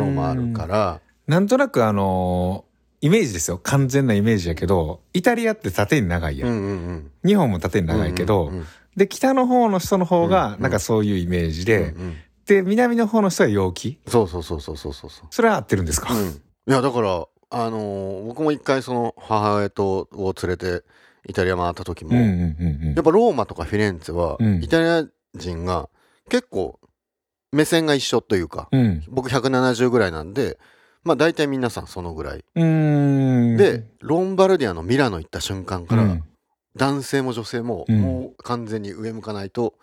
[0.00, 1.00] ろもあるから。
[1.26, 2.73] なんとなくあのー
[3.04, 3.58] イメージですよ。
[3.58, 6.48] 完全なイメージやけど、イタリアって縦に長いやん。
[6.48, 7.10] うんうんうん。
[7.22, 10.62] 日本も縦に長いけど、うんうんで、北の方の人の方うんが、うん。
[10.62, 12.16] なんかそういうイメージうんで、うん。
[12.46, 13.98] で、南の方の人は陽気？
[14.06, 16.32] そうそうそうそうそうそうそうそれは合ってるんですか、うん、い
[16.66, 20.84] やだからあのー僕も一回その母親とを連れて
[21.26, 22.94] イタリア回った時も、うん、うんうんうん。
[22.94, 24.62] やっぱローマとかフィレンツェは、うん。
[24.62, 25.88] イタリア人が
[26.30, 26.78] 結構
[27.52, 29.02] 目線が一緒というか、うん。
[29.08, 30.58] 僕170ぐらいなんで
[31.04, 32.44] まあ大体皆さんそのぐらい。
[32.54, 36.24] でロンバルディアのミラノ行った瞬間から、うん。
[36.76, 38.00] 男性も女性もうん。
[38.00, 39.74] もう完全に上向かないと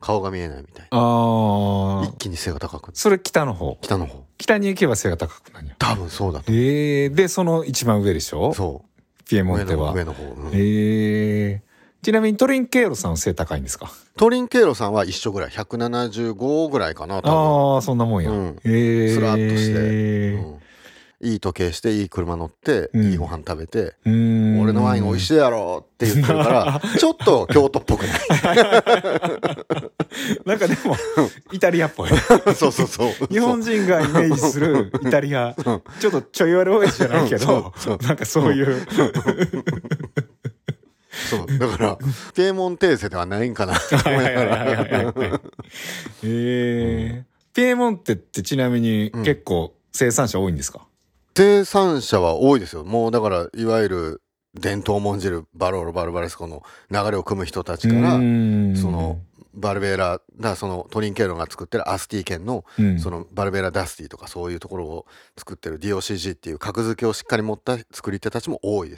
[0.00, 2.16] 顔が見えないみたいあな、あ一。
[2.18, 3.76] 気に背が高くそれ北の方？
[3.80, 4.24] 北の方。
[4.38, 5.74] 北に行けば背が高くなる。
[5.78, 8.54] 多分そうだとええで、その一番上でしょ？
[8.54, 8.84] そ
[9.28, 9.92] ピエう上のモンテは。
[9.92, 10.50] 上の方、うん。
[10.54, 11.62] ええ
[12.00, 13.90] ちなみにトリンケーロさんは背高いんですか？
[14.16, 15.50] トリンケーロさんは一緒ぐらい。
[15.50, 18.30] 175ぐらいかな多ああ、そんなもんや。
[18.30, 18.56] うん。
[18.64, 20.34] ええスラッとして。
[20.34, 20.58] うん
[21.20, 23.10] いい時計していい車乗って、うん。
[23.10, 28.18] いいご飯食べて、俺のワイン美味しいやろって言ってるから ちょっと京都っぽくない。
[30.46, 30.96] なんかでも、
[31.52, 32.10] イタリアっぽい。
[32.54, 33.12] そうそうそう。
[33.30, 35.56] 日本人がイメージするイタリア、
[35.98, 39.04] ちょっとちょい悪親父じゃないけどそうなんかそういう、そ
[41.42, 41.58] う。
[41.58, 41.98] だから
[42.34, 43.74] ピエモンテーゼではないんかな。
[46.22, 47.28] えー。
[47.54, 49.24] ピエモンテってちなみにうん。
[49.24, 50.86] 結構生産者多いんですか、
[51.38, 52.82] 生産者は多いですよ。
[52.82, 54.22] もうだからいわゆる
[54.54, 59.20] 伝統を重んじるバローロ・バルバレスコの流れを汲む人たちからその
[59.54, 62.98] バルベーラだそのトリンケーロが作ってるアスティ県のうん。
[62.98, 68.96] そのバルベーラ・ダスティとかそういうところを作ってる DOCG っていう格付けをしっかり持った作り手たちも多いでう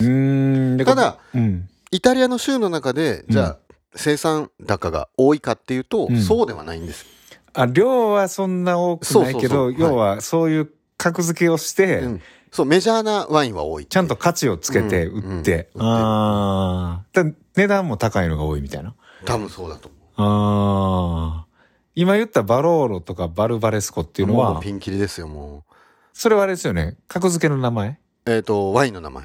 [0.79, 0.85] す。
[0.87, 1.69] ただ、うん。
[1.91, 3.59] イタリアの州の中でじゃあ
[3.95, 6.23] 生産高が多いかっていうと、うん。
[6.23, 7.05] そうではないんです。
[7.53, 12.23] あ量はそんな多くないけど要はそういう格付けをして、うん。
[12.53, 18.95] そうメジャーなワインは多いちゃんと価値をつけてうん売って、うんああだ値段も高いのが多いみたいな。
[19.25, 21.47] 多分そうだと思ああ
[21.95, 25.65] 今言ったバローロとかバルバレスコっていううのもはうピンキリですよも
[26.13, 26.97] それはあれですよね。
[27.09, 27.89] 格付けの名前？
[27.91, 29.25] うえっ、とワインの名前。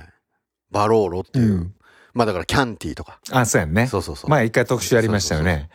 [0.72, 1.74] バローロっていう、うん。
[2.14, 3.20] まあだからキャンティーとか。
[3.32, 3.88] あそうやんね。
[3.88, 4.30] そうそうそう。
[4.30, 5.70] 前一回特集やりましたよね。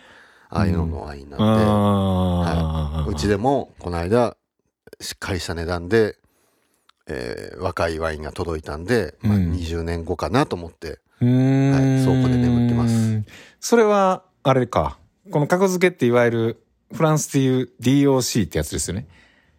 [0.48, 4.36] ああいうののワインなんで、ああ、うちでもこの間
[5.00, 6.16] しっかりした値段で、
[7.06, 9.52] えー若いワインが届いたんで、まあ、うん。
[9.52, 11.72] 20年後かなと思って、うーん。
[11.72, 13.22] はい倉庫で眠ってます。
[13.60, 14.98] それはあれか。
[15.30, 19.06] この格付けっていわゆるフランスでいう DOC ってやつですよね。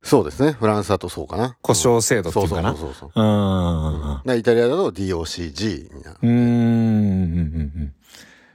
[0.04, 0.54] そうですね。
[0.54, 1.58] フランスだとそうかな。
[1.62, 2.71] 故障制度っていうかな。
[2.75, 4.19] そうそうそうそうう。
[4.19, 4.21] ん。
[4.25, 6.17] でイタリアだと DOCG になる、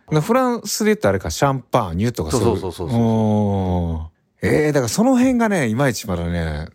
[0.09, 0.21] うん。
[0.21, 1.31] フランスで言ったらあれか。
[1.31, 6.69] シャンパーニュとかそうそうそうそうそうええだからその辺がねいまいちまだね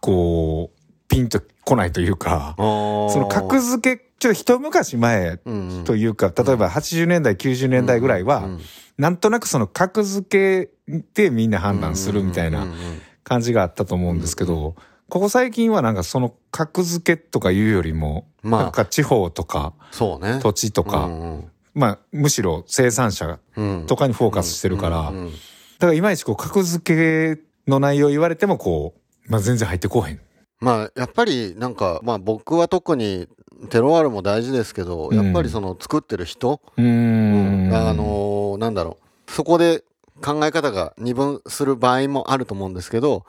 [0.00, 5.84] こうピンとこないというかそその格付けちょっと一昔前うんうん。
[5.84, 8.60] というか例えば80年代90年代ぐらいは、うん
[8.96, 14.76] なんとなくその格付けでみんな判断するみたいなうんうんうん感じがあったと思うんですけど、
[15.08, 18.62] ここ最近はなんかその格付けとかいうよりも、まあ。
[18.64, 20.38] なんか地方とかそうね。
[20.40, 21.50] 土地とか、うんうん。
[21.74, 23.86] まあむしろ生産者うん。
[23.86, 25.32] とかにフォーカスしてるから、うんうんうん
[25.78, 28.94] だからいまいちこう格付けの内容言われてもこ
[29.26, 30.20] う、まあ全然入ってこうへん。
[30.60, 33.28] まあやっぱりなんかまあ僕は特に
[33.70, 37.74] テロワールも大事ですけど、うんやっぱりその作ってる人、うーん。
[37.74, 39.82] あのーなんだろうそこで
[40.22, 43.24] 考え方が二分する場合もあると思うんですけど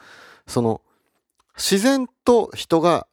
[0.46, 0.82] その
[1.58, 3.08] 自然と人が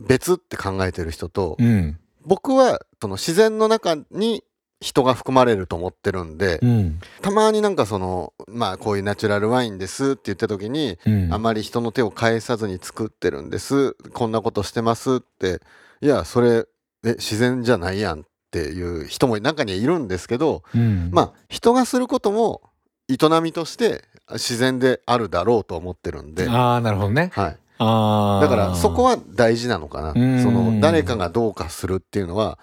[0.00, 1.98] 別って考えてる人と、うん。
[2.24, 4.44] 僕はその自然の中に
[4.82, 7.00] 人が含まれると思ってるんで、うん。
[7.22, 11.32] たまになんかそのまあこういうナチュラルワインですって言った時に、うん。
[11.32, 15.60] あまり人の手を返さずに作ってるんですこんなことしてますって
[16.00, 16.66] いやそれ
[17.04, 22.60] え自然じゃないやんっていう人も中にはいるんですけど、うん、まあ人がすることも
[23.08, 27.30] 営みとして自然であるだろうと思ってるんで、ああ、なるほどね。
[27.34, 28.40] はい、ああ。
[28.40, 32.58] だからそこは大事なのかなうんその誰かがどうかするっていうのは、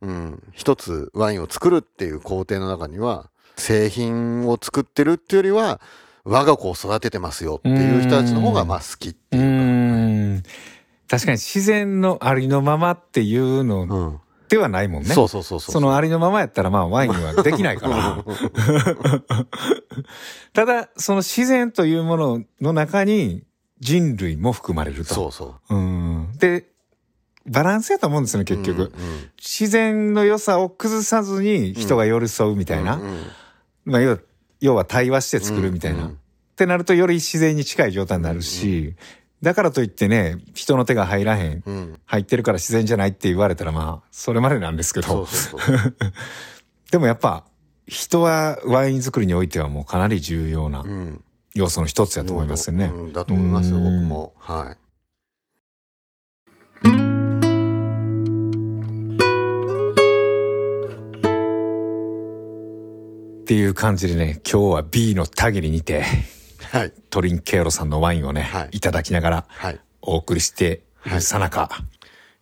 [0.00, 5.80] うん、一つワインを作るっていう工程の中には製品を作ってるっていうよりは
[6.24, 9.48] 我が子を育ててますよっていう人たちの方がまあ好きってういうか。
[9.48, 10.42] ーん。
[11.08, 15.10] 確かに自然のありのままっていうのうんではないもんね。
[15.10, 15.72] そうそうそうそう。
[15.72, 18.24] そのありのままやったらまあワインはできないから。
[20.54, 23.44] ただ、その自然というものの中に
[23.80, 25.14] 人類も含まれると。
[25.14, 25.74] そうそう。
[25.74, 26.32] うん。
[26.38, 26.64] で、
[27.50, 28.78] バランスやと思うんですよね、結局。
[28.78, 28.92] うんうん
[29.38, 32.96] 自然の良さを崩さずに人が寄り添うみたいな。
[32.96, 33.22] うんうん
[33.84, 34.18] まあ要は、
[34.60, 36.04] 要は対話して作るみたいな。
[36.04, 36.14] うんっ
[36.58, 38.96] てなるとより自然に近い状態になるし、
[39.42, 42.00] だからといってね、人の手が入らへん、うん。
[42.04, 45.94] 入ってるから自然じゃないって言われたらまあ、それまでなんですけどそう、そうそう。
[46.90, 47.44] でもやっぱ、
[47.86, 51.22] 人はワイン作りにおいてはもうかなり重要なうん。
[51.54, 52.86] 要素の一つだと思いますよね。
[52.86, 54.32] うんだと思いますよ、うん僕も。
[54.38, 54.76] は
[56.84, 57.07] い。
[63.48, 66.04] っていう感じでね、今日は B のたぎりにて、
[66.70, 66.92] はい。
[67.08, 69.80] トリンケーロさんのワインをね、はいい、ただきながらはい。
[70.02, 71.70] お送りしているさなか。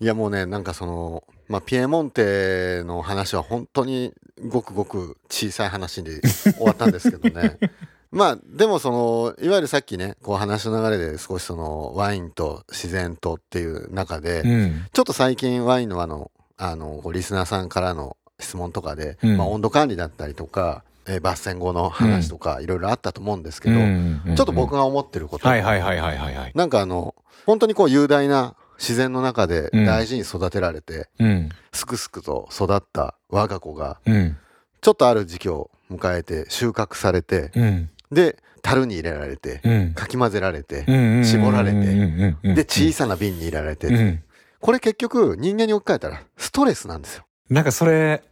[0.01, 4.14] いやもうね、なんかその、まあ、ピエモンテの話は本当に
[4.49, 7.57] ごくごく小さい話で終わったんですけどね。
[8.11, 14.87] まあ、でもその、いわゆるさっきね、こう話の流れで少しその、ワインと自然とっていう中で、うん。
[14.92, 26.53] ちょっと最近ワインのあの、あの、リスナーさんからの質問とかで、うんまあ、温度管理だったりとか、えー抜栓後の話とか、いろいろあったと思うんですけど、うんちょっと僕が思ってること、はいはいはいはいはいはい。
[26.55, 27.14] なんかあの、
[27.47, 31.49] 本当にこう雄大な自然の中でうん大事に育てられて、うん。
[31.73, 34.37] すくすくと育った我が子が、うん。
[34.81, 37.90] ちょっとある時期を迎えて収穫されて、うん。
[38.12, 39.95] で、樽に入れられて、うん。
[39.95, 41.25] かき混ぜられて、うん。
[41.25, 44.23] 絞られててで、小さな瓶に入れられて、うん。
[44.61, 47.25] これ結局人間に置き換えたらストレスなんですよ。
[47.49, 48.23] なんかそれ、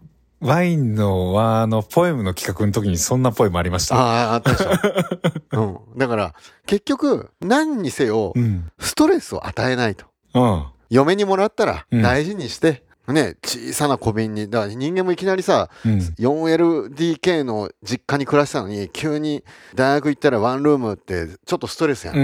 [0.44, 3.96] ワインの和のポエムの企画の時にそんなポエムありました？
[3.96, 4.70] ああ、あったでしょ。
[5.92, 5.98] うん。
[5.98, 6.34] だから、
[6.66, 8.70] 結局、何にせよう、ん。
[8.78, 10.06] ストレスを与えないと。
[10.34, 10.64] うん。
[10.90, 15.98] 嫁にもらったら、うん大事にして、ね、小さな小瓶に、だから人間もいきなりさ、うん。
[16.18, 22.16] 4LDK の実家に暮らしたのに、急に大学行ったらワンルームって、ちょっとストレスやん。
[22.16, 22.20] う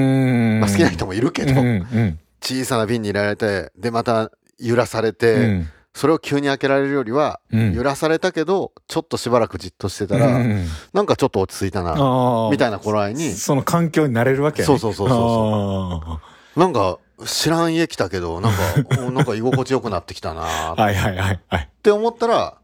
[0.58, 0.60] ん。
[0.60, 1.66] まあ、好きな人もいるけど、うん。
[1.66, 2.18] うん。
[2.42, 5.68] 小さな瓶に入れられて、で、また揺らされて、うん。
[5.94, 12.48] それを急に開けられるよりは、うん揺らされたけど、ちょっとしばらくじっとしてたら、うんなんかちょっと落ち着いたな。
[12.50, 16.20] みたいな頃合いに、その環境になれるわけやねそうそうそうそうそ
[16.56, 21.68] うなんか知らん家来たけど、なんか、お なんか居心地よくなってきたなっはいはいはいはい。
[21.82, 22.54] て思ったら、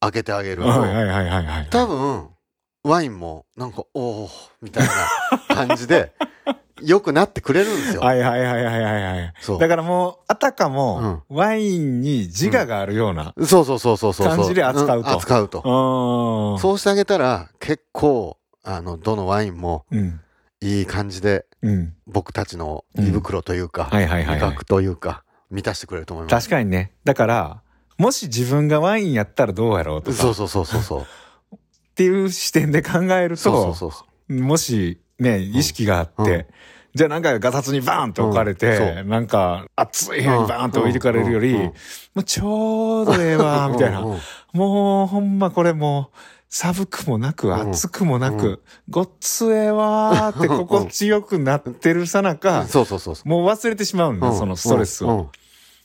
[0.00, 1.68] 開けてあげると、はいはいはいはいはい。
[1.70, 2.28] 多分、
[2.82, 4.30] ワインも、なんか、おお
[4.62, 4.88] みたい
[5.48, 6.12] な感じで、
[6.82, 8.00] 良くなってくれるんですよ。
[8.00, 9.34] はいはいはいはいはいはい。
[9.40, 13.34] そうだからもう、あたかも、ワインに自我があるような。
[13.44, 14.28] そうそうそうそうそう。
[14.28, 15.58] 感じで扱うとん扱うと。
[15.58, 16.60] うん。
[16.60, 20.20] そうしてあげたら、結構、あの、どのワインもうん。
[20.62, 21.94] いい感じで、うん。
[22.06, 26.48] 僕たちの胃袋というか、はいはいはいはい味覚というか、満たしてくれると思います。
[26.48, 26.92] 確かにね。
[27.04, 27.62] だから、
[27.96, 31.06] もし自分がワインやったらどうやろうとか、っそうそうそうそうそう。
[31.94, 34.34] ていう視点で考えるそうと、そうそう。
[34.34, 36.46] もしね、意識があって、うん。
[36.94, 38.56] じゃあなんかガサツにバーンと置かれうん。
[38.56, 41.72] て、なんか熱い部屋にバーンと置いてかれるより、も
[42.16, 44.00] うちょうどええわ、みたいな。
[44.52, 46.16] もうほんまこれもう、
[46.48, 48.60] 寒くもなく、ん暑くもなく、うん。
[48.88, 53.28] ごっつええわーって心地よくなってるさなか、そうそうそう。
[53.28, 54.36] もう忘れてしまうんだ、うん。
[54.36, 55.08] そのストレスを。
[55.08, 55.28] うん。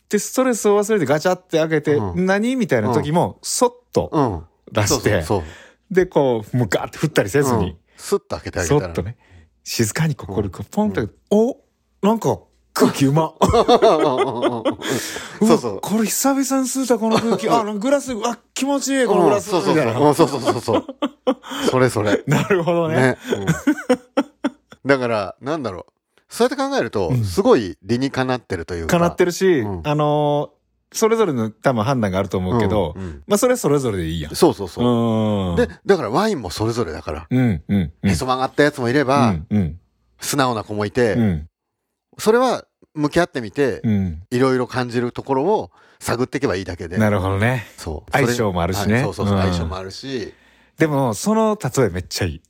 [0.10, 2.26] で、ストレスを忘れてガチャって開けて、うん。
[2.26, 4.48] 何みたいな時も、そっと。
[4.72, 5.24] 出して、
[5.92, 7.44] で、こう、もうガーって振ったりせ。
[7.44, 8.82] ずに、うんスッと開けてあげたら。
[8.82, 9.18] そっとね、
[9.64, 11.58] 静かにここうポンと、お
[12.02, 12.40] なんか
[12.74, 13.34] 空気うま。
[15.40, 17.50] そうそうわこれ久々に吸ったこの空気。
[17.50, 19.50] あ、なんかグラス、あ、気持ちいい、このグラス。
[19.50, 19.86] そうそうそう。
[19.86, 20.08] みたいな。
[20.08, 20.86] うんそうそうそうそう。
[21.72, 22.24] それそれ。
[22.28, 22.96] なるほどね。
[22.96, 23.18] ね。
[23.34, 23.46] うん
[24.86, 25.94] だから、なんだろう。
[26.30, 28.98] そうやって考えるとうん、すごい理にかなってるというか。
[28.98, 30.55] かなってるるし、うんあのー
[30.92, 34.36] それぞれの多分判断があると思うけど、うんうんまあそれそれぞれでいいやん。
[34.36, 35.52] そうそうそう。
[35.52, 35.56] うん。
[35.56, 37.28] で、だからワインもそれぞれだから。
[37.30, 38.10] うん、うん、うん。
[38.10, 39.80] へそ曲がったやつもいれうば、ん、うん、
[40.20, 41.46] 素直な子もいうん、て、
[42.18, 44.24] それは向き合ってみて、うん。
[44.32, 46.98] いろいろ感じるところを探っていけばいいだけで。
[46.98, 47.66] なるほどね。
[47.78, 48.12] そう。
[48.12, 49.36] 相性もあるしねはいそうそうそう。
[49.36, 50.34] うん相性もあるし。
[50.78, 52.42] でも、その例えめっちゃいい。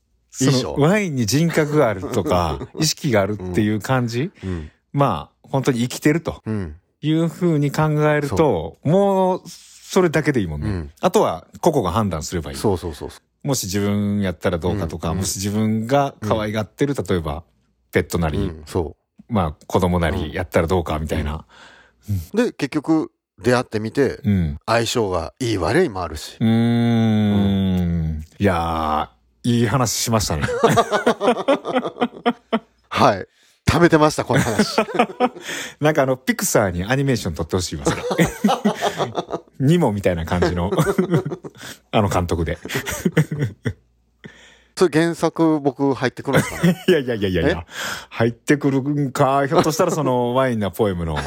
[0.41, 4.71] いいでしょワインに人格があるとか、 意識があるっていう感じ、うん。
[4.91, 6.76] まあ、本当に生きてるとうん。
[7.06, 10.68] いうふうに考えると、もう、それだけでいいもんね。
[10.68, 12.58] うんあとは、個々が判断すればいい。
[12.58, 17.44] そうそうそうそもし自分やったらどうかとか、うんもし自分が可愛がってる、例えば、
[17.91, 18.32] ペットなう。
[18.32, 18.63] り、うん。
[18.65, 18.96] そ
[19.28, 21.46] まあ、子供なうんりやったらどうかみたいな。
[22.34, 22.38] う。
[22.38, 24.58] で、結局、出会ってみて、うん。
[24.65, 26.44] 相性がいい悪いもあるしう。
[26.44, 28.24] ーん。
[28.39, 30.44] いやー、いい話しましたね。
[32.89, 33.28] はい。
[33.65, 34.78] 貯めてました、この話。
[35.82, 38.04] なんかあの、ピクサーにアニメーション撮ってほしいわ、それ。
[39.60, 40.71] ニモみたいな感じの、
[41.91, 42.58] あの監督で。
[44.78, 46.84] それ原作僕入ってくるんですかね？
[46.88, 47.65] いやいやいやいやいや、
[48.10, 51.17] 入ってくるんか、ひょっとしたらそのワインなポエムの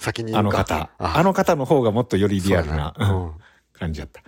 [0.00, 1.14] 先にあの方、あ。
[1.16, 2.94] あの方の方がもっとよりリアルな
[3.72, 4.22] 感じだった。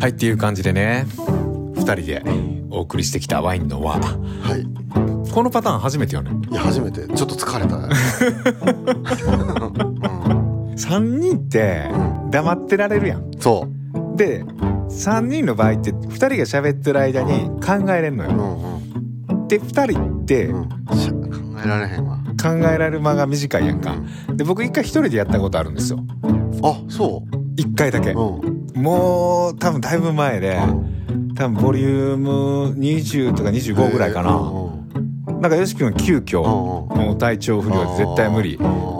[0.00, 1.04] はい、っていう感じでね、
[1.74, 2.22] 二人で
[2.70, 4.00] お送りしてきたワインの輪。
[4.00, 4.64] はい。
[5.30, 6.30] このパターン初めてよね。
[6.50, 7.06] いや、初めて。
[7.06, 7.76] ちょっと疲れた。
[10.34, 10.40] うん
[10.80, 11.90] 3人って
[12.30, 13.30] 黙ってられるやん。
[13.38, 13.68] そ
[14.14, 14.16] う。
[14.16, 18.30] で、3人の場合って2人が喋ってる間に考えれんのよ。
[19.28, 19.48] うんうん。
[19.48, 20.68] で、2人ってうん。
[20.68, 20.74] 考
[21.62, 22.16] えられへんわ。
[22.42, 23.94] 考えられる間が短いやんか。
[24.32, 25.98] うで、僕一回一人でやったことあるんですよ。
[25.98, 26.08] ん
[26.62, 27.22] あ、そ
[27.56, 28.18] 一回だけう。。
[28.18, 28.59] うん。
[28.80, 30.58] もう多分だいぶ前で、
[31.36, 34.40] 多分ボリューム20とか25ぐらいかな。
[35.40, 38.58] なんかよし君急遽、もう体調不良で絶対無理。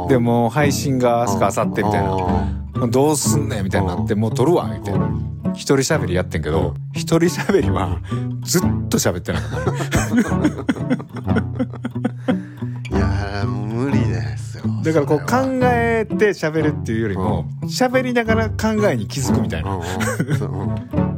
[0.08, 2.86] でもう配信が明日か明後日みたいな。
[2.88, 5.10] どうすんねんみたいになって、もう撮るわみたいな。
[5.52, 7.98] 一人喋りやってんけど、一人喋りは
[8.42, 9.64] ずっと喋ってなかっ
[12.26, 12.49] た。
[14.82, 15.26] だからこう考
[15.64, 19.78] えて喋るっていうよりも、喋りながら考えに気づくみたいな。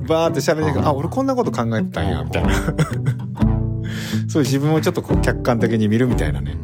[0.08, 2.52] バーって喋りながら、あ、俺こんなこと考えてたんや、みたいな。
[4.28, 6.56] そういう自分をちょっとこう客観的に見るみたいなね、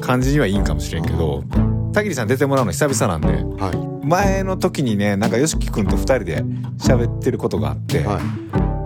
[0.00, 1.44] 感じにはいいんかもしれんけど、
[1.92, 4.06] 田切さん出てもらうの久々なんで、はい。
[4.06, 6.42] 前の時にねなんかよしき君と2人で
[6.78, 8.20] 喋ってることがあって、はい。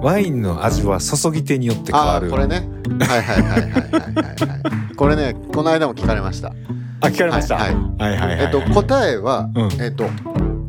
[0.05, 2.27] ワインの味は注ぎ手によって変あわる。
[2.29, 2.69] あこれね。
[3.01, 4.97] はいはいはいはいはいはいはい。
[4.97, 6.53] これねこの間も聞かれました
[7.01, 8.19] あ聞かれました、はいはい。
[8.19, 9.83] はいはいえっと答えは、うん。
[9.83, 10.09] えっと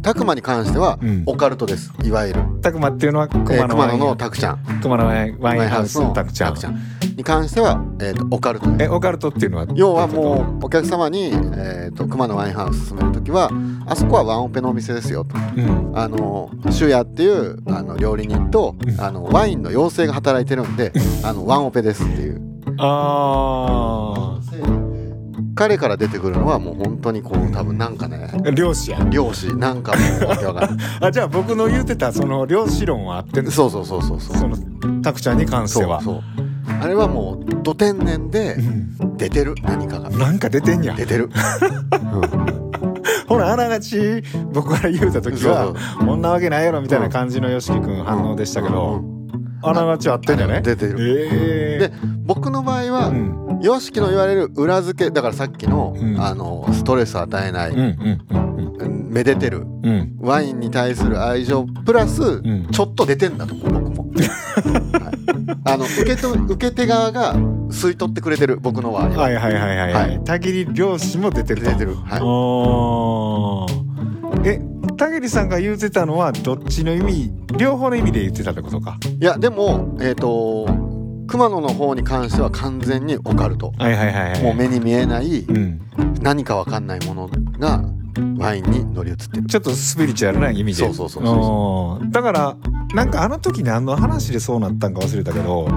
[0.02, 1.24] タクマに関しては、うん。
[1.26, 1.92] オカルトです。
[2.04, 2.42] いわゆる。
[2.62, 4.60] たくまっていうのはえー熊野のタクちゃん。
[4.82, 6.56] 熊野ワインワインハウスのタクちゃん。
[7.16, 13.50] に関しては、えー、とオカルトえオカルトっていうのは要はもうお客様に、えー、と熊野ワインハウス勧める時は
[13.86, 15.36] あそこはワンオペのお店ですよと。
[15.96, 19.02] あのシュヤっていうあの料理人とうん。
[19.02, 20.92] あのワインの妖精が働いてるんで
[21.24, 22.42] あのワンオペですっていう。
[22.78, 24.40] あ
[25.56, 29.00] 彼から出てくるのはもう本当にこう多分なんかねあ漁師や。
[29.10, 34.38] 漁師なんかもうわけわかんないあじゃあ僕の言うてたその漁師論はあってんそうそうそうそうそう。
[34.38, 36.02] そのタクちゃんに関しては。
[36.02, 36.46] そうそう。
[36.82, 38.86] あれはもうど天然でうん。
[39.18, 40.10] 出てる何かが。
[40.10, 40.94] なんか出てんや。
[40.94, 41.30] 出てる、
[43.28, 49.02] ほらあながち僕から言うた時はこんなわけないやろみたいな感じのよしき君反応でしたけど、
[49.62, 50.96] あながち合ってんじゃね出てる。
[51.00, 51.94] ええで
[52.26, 56.22] 僕の場合は、うんヨシキの言われる裏付けだからさっきの,、うん。
[56.22, 57.86] あのストレス与えない、うんうん
[58.30, 59.86] うんめでてるうん。
[59.86, 62.68] うんワインに対する愛情プラス、ん。
[62.72, 64.10] ちょっと出てんだと思う僕も、
[65.00, 65.58] はい。
[65.64, 67.36] あの受けと受け手側が
[67.70, 69.94] 吸い取ってくれてる僕のは、はいはいはいはい。
[69.94, 70.16] ははい。
[70.16, 71.70] いたぎり漁師も出てると。
[71.70, 74.48] 出てる、はい、おー。
[74.48, 74.62] え
[74.98, 78.98] たぎりさんが言うてたのはどっちの意味両方の意味で言ってたってことか。
[79.20, 80.66] いやでもえっ、と
[81.28, 83.74] 熊野の方に関しては完全にオカルト。
[83.78, 84.44] はいはいはいはい。
[84.44, 85.82] もう目に見えないうん。
[86.22, 87.84] 何かわかんないものが
[88.38, 89.46] ワインに乗り移ってる。
[89.46, 90.74] ちょっとスピリチュアルな意味で。
[90.74, 92.58] そうそうそうそうだから
[92.94, 95.68] なんかあの時何の話でそうなったんか忘れたけど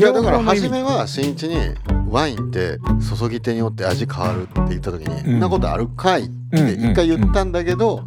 [0.00, 1.56] いやだから初めは新一に
[2.08, 2.78] ワインって
[3.18, 5.24] 注ぎ手によって味変わるって言った時に「うん。
[5.24, 8.02] そんなことあるかい?」って一回言ったんだけど、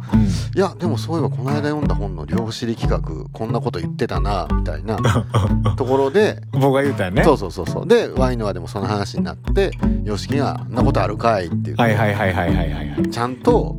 [0.54, 4.98] いやでもそういえばこの間読んだ本の量子力学こんなこと言ってたなみたいな
[5.78, 7.22] ところで、うん僕が言うたよね。
[7.24, 7.86] そうそうそうそう。
[7.86, 9.70] でワインの輪でもその話になって
[10.04, 13.08] YOSHIKI が「そんなことあるかい?」って言って、はいはいはいはいはいはいはい。
[13.08, 13.76] ちゃんと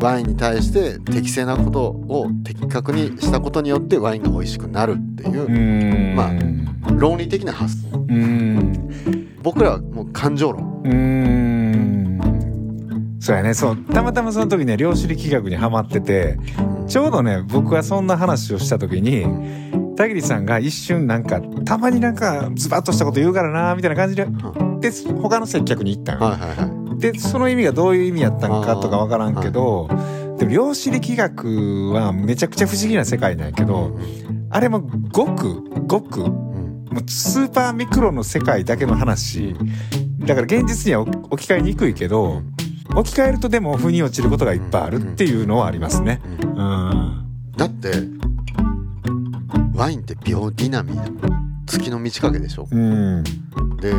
[0.00, 6.30] ワインに対して適正なことを的確にしたことによってワインが美味しくなるっていうまあ
[6.98, 7.88] 論理的な発想。
[7.98, 9.36] うーん。
[9.42, 10.82] 僕らはもう感情論。
[10.84, 13.16] うーん。
[13.20, 13.54] そうやね。
[13.54, 13.76] そう。
[13.76, 16.38] たまたまその時ね量子力学にはまってて
[16.86, 19.26] ちょうどね僕がそんな話をした時に
[19.96, 24.26] 田切さんが一瞬なんかたまになんかズバッとしたこと言うからなみたいな感じで
[24.80, 27.00] で他の接客に行ったんよはいはいはい。
[27.00, 29.88] でその意味がどういう意味やったんかとかわからんけど
[30.38, 33.98] でも量子力学はめちゃくちゃ不思議な世界なんやけど
[34.50, 34.80] あれも
[35.12, 36.45] ごくごくうん
[36.90, 39.54] もうスーパーミクロの世界だけの話
[40.20, 42.42] だから現実には置き換えにくいけど
[42.94, 46.20] 置き換えるとでも腑に落ちることがいっぱいあるっていうのはありますね。
[46.42, 47.52] うんうん。
[47.56, 47.92] だって
[49.74, 50.92] ワインってビオディナミ
[51.66, 53.24] 月の満ち欠けでしょうん。
[53.80, 53.92] で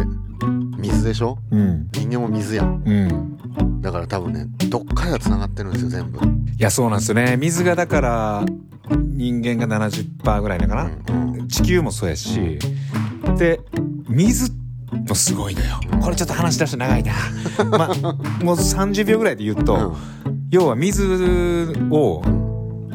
[0.77, 1.89] 水でしょうん。
[1.93, 3.81] 人間も水やんうん。
[3.81, 6.21] だから多分ねどっかでつながってるんですよ全部、い
[6.59, 7.37] やそうなんですよね。
[7.37, 8.45] 水がだから
[8.89, 10.83] 人間が70%ぐらいだかな。
[10.83, 12.59] うんうん地球もそうやし。
[13.37, 13.61] で
[14.09, 14.51] 水
[15.07, 15.79] もすごいのよ。
[16.01, 17.13] これちょっと話し出して長いな。
[17.71, 19.95] まあもう30秒ぐらいで言うと、
[20.51, 22.21] 要は水を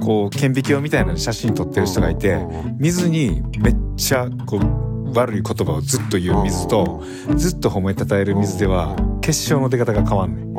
[0.01, 2.35] こう顕微鏡みたいな写真撮ってる人がいて。
[2.35, 7.03] うん水にめっちゃこう悪い言葉をずっと言う水と
[7.37, 10.55] ずっと褒めたたえる水では結晶の出方が変わんねん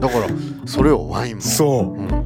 [0.00, 0.26] だから
[0.64, 2.25] それをワインも、そうん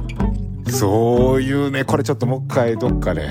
[0.71, 3.29] そういうねこれちょっともう一回どっかで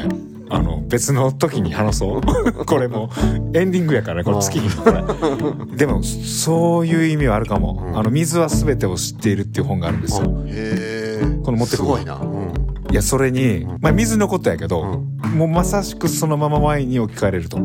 [0.50, 2.20] あの別の時に話そう。
[2.66, 3.10] これも
[3.54, 7.98] うエンディングやからねこれ月にこれでもそういう意味はあるかも、うん。
[7.98, 10.26] あの水は全てを知っているっていう本があるんですよ。
[10.46, 11.40] へえ。
[11.44, 12.52] この持ってくるすごいな、うん。
[12.90, 15.38] いやそれに、まあ、水のことやけど、うん。
[15.38, 17.58] もうまさしくそのままワインに置き換えれると。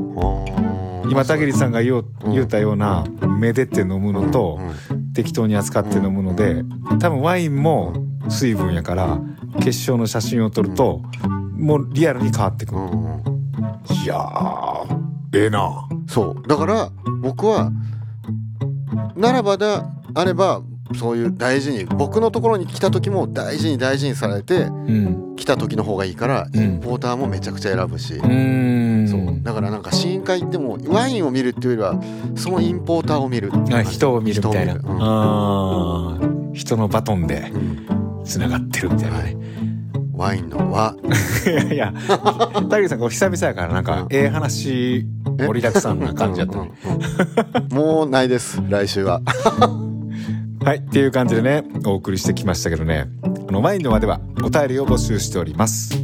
[1.10, 2.34] 今田切さんが言おううん。
[2.34, 3.04] 言うたような
[3.40, 4.60] めでって飲むのと
[4.92, 5.06] うん。
[5.14, 6.64] 適当に扱って飲むので
[7.00, 7.94] 多分ワインも
[8.30, 9.20] 水分やから
[9.60, 11.02] 結晶の写真を撮ると
[11.58, 12.82] もうリアルに変わってくる。
[14.04, 14.98] いやー
[15.34, 15.88] ええな。
[16.08, 16.48] そう。
[16.48, 16.90] だから
[17.22, 17.72] 僕は
[19.16, 19.66] ならばで
[20.14, 20.62] あれば
[21.00, 25.36] そういう大事に僕のところに来た時も大事に大事にされてうん。
[25.36, 26.62] 来た時の方がいいからうん。
[26.62, 29.08] インポーターもめちゃくちゃ選ぶし、うーん。
[29.08, 29.44] そう。
[29.44, 32.02] だからなんか試飲会行ってもワインを見るっていうよりは
[32.36, 33.52] そのインポーターを見る。
[33.86, 34.74] 人を見るみたいな。
[36.54, 37.52] 人のバトンで。
[37.54, 37.95] うん
[38.26, 39.38] つながってるみたいなね、
[40.14, 40.96] ワインの和
[41.46, 41.94] いやいや。
[42.70, 45.06] 田切さんこう久々やからなんかええ話
[45.38, 46.72] 盛りだくさんな感じやったね。
[47.72, 49.22] もうないです来週は。
[50.64, 53.08] はいっていう感じでねお送りしてきましたけどね。
[53.48, 55.96] あのワインの輪ではお便りを募集しております。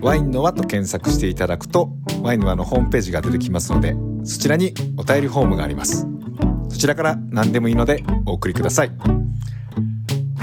[0.00, 1.90] ワインの輪と検索していただくと
[2.22, 6.06] ワインの輪のホームページが出てきますのでそちらにお便りフォームがあります。
[6.68, 8.90] そちらから何でもいいのでお送りください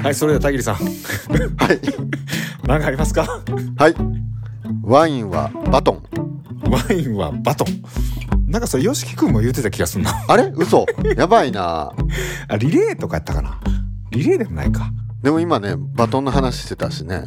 [0.03, 0.75] はいそれでは田切さん。
[0.75, 0.81] は
[1.73, 1.79] い。
[2.67, 3.25] 何かありますか？
[3.77, 3.95] はい。
[4.83, 6.03] ワインはバトン。
[6.69, 7.81] ワインはバトン。
[8.51, 10.11] なんかそれ YOSHIKI 君も言ってた気がするな。
[10.27, 10.51] あれ？
[10.55, 10.85] 嘘。
[11.15, 11.93] やばいな。
[12.49, 13.59] あリレーとかやったかな？
[14.11, 14.91] リレーでもないか
[15.23, 17.23] でも今ねバトンの話してたしね。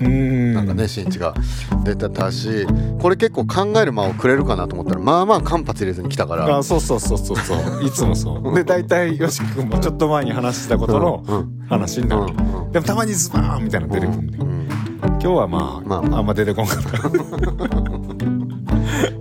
[0.53, 1.35] なんかね新一が
[1.83, 2.67] 出てたし
[3.01, 6.59] これ結構考える間をくれるかなと思ったらまあまあ間髪入れずに来たから。
[6.59, 7.83] あそうそうそうそうそう。
[7.83, 8.55] いつもそう。
[8.55, 11.67] で大体 YOSHIKI 君もちょっと前に話したことのうん。
[11.69, 12.65] 話になる、うん。
[12.65, 12.73] うん。
[12.73, 14.69] でもたまにズバーンみたいなの出てくるんで、うん。
[15.07, 16.19] 今日はまあ、まあ。
[16.19, 16.91] あんま出てこんかった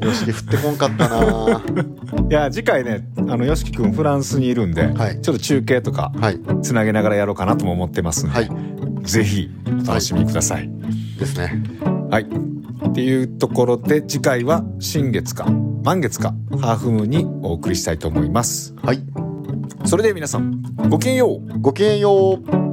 [0.01, 1.61] よし振ってこんかったな。
[2.29, 5.21] いや次回ねあの YOSHIKI 君フランスにいるんで、はい。
[5.21, 6.39] ちょっと中継とかはい。
[6.61, 8.49] つなげながらやろうかなとも思ってますんで、はい。
[9.03, 10.69] ぜひお楽しみください。
[11.19, 11.63] ですね。
[12.09, 12.25] はい。
[12.89, 15.45] っていうところで次回は新月か
[15.83, 18.73] 満月かハーフムーンにお送りしたいと思います。
[18.81, 18.99] はい。
[19.85, 21.59] それでは皆さんごきげんよう。
[21.59, 22.64] ごきげんよう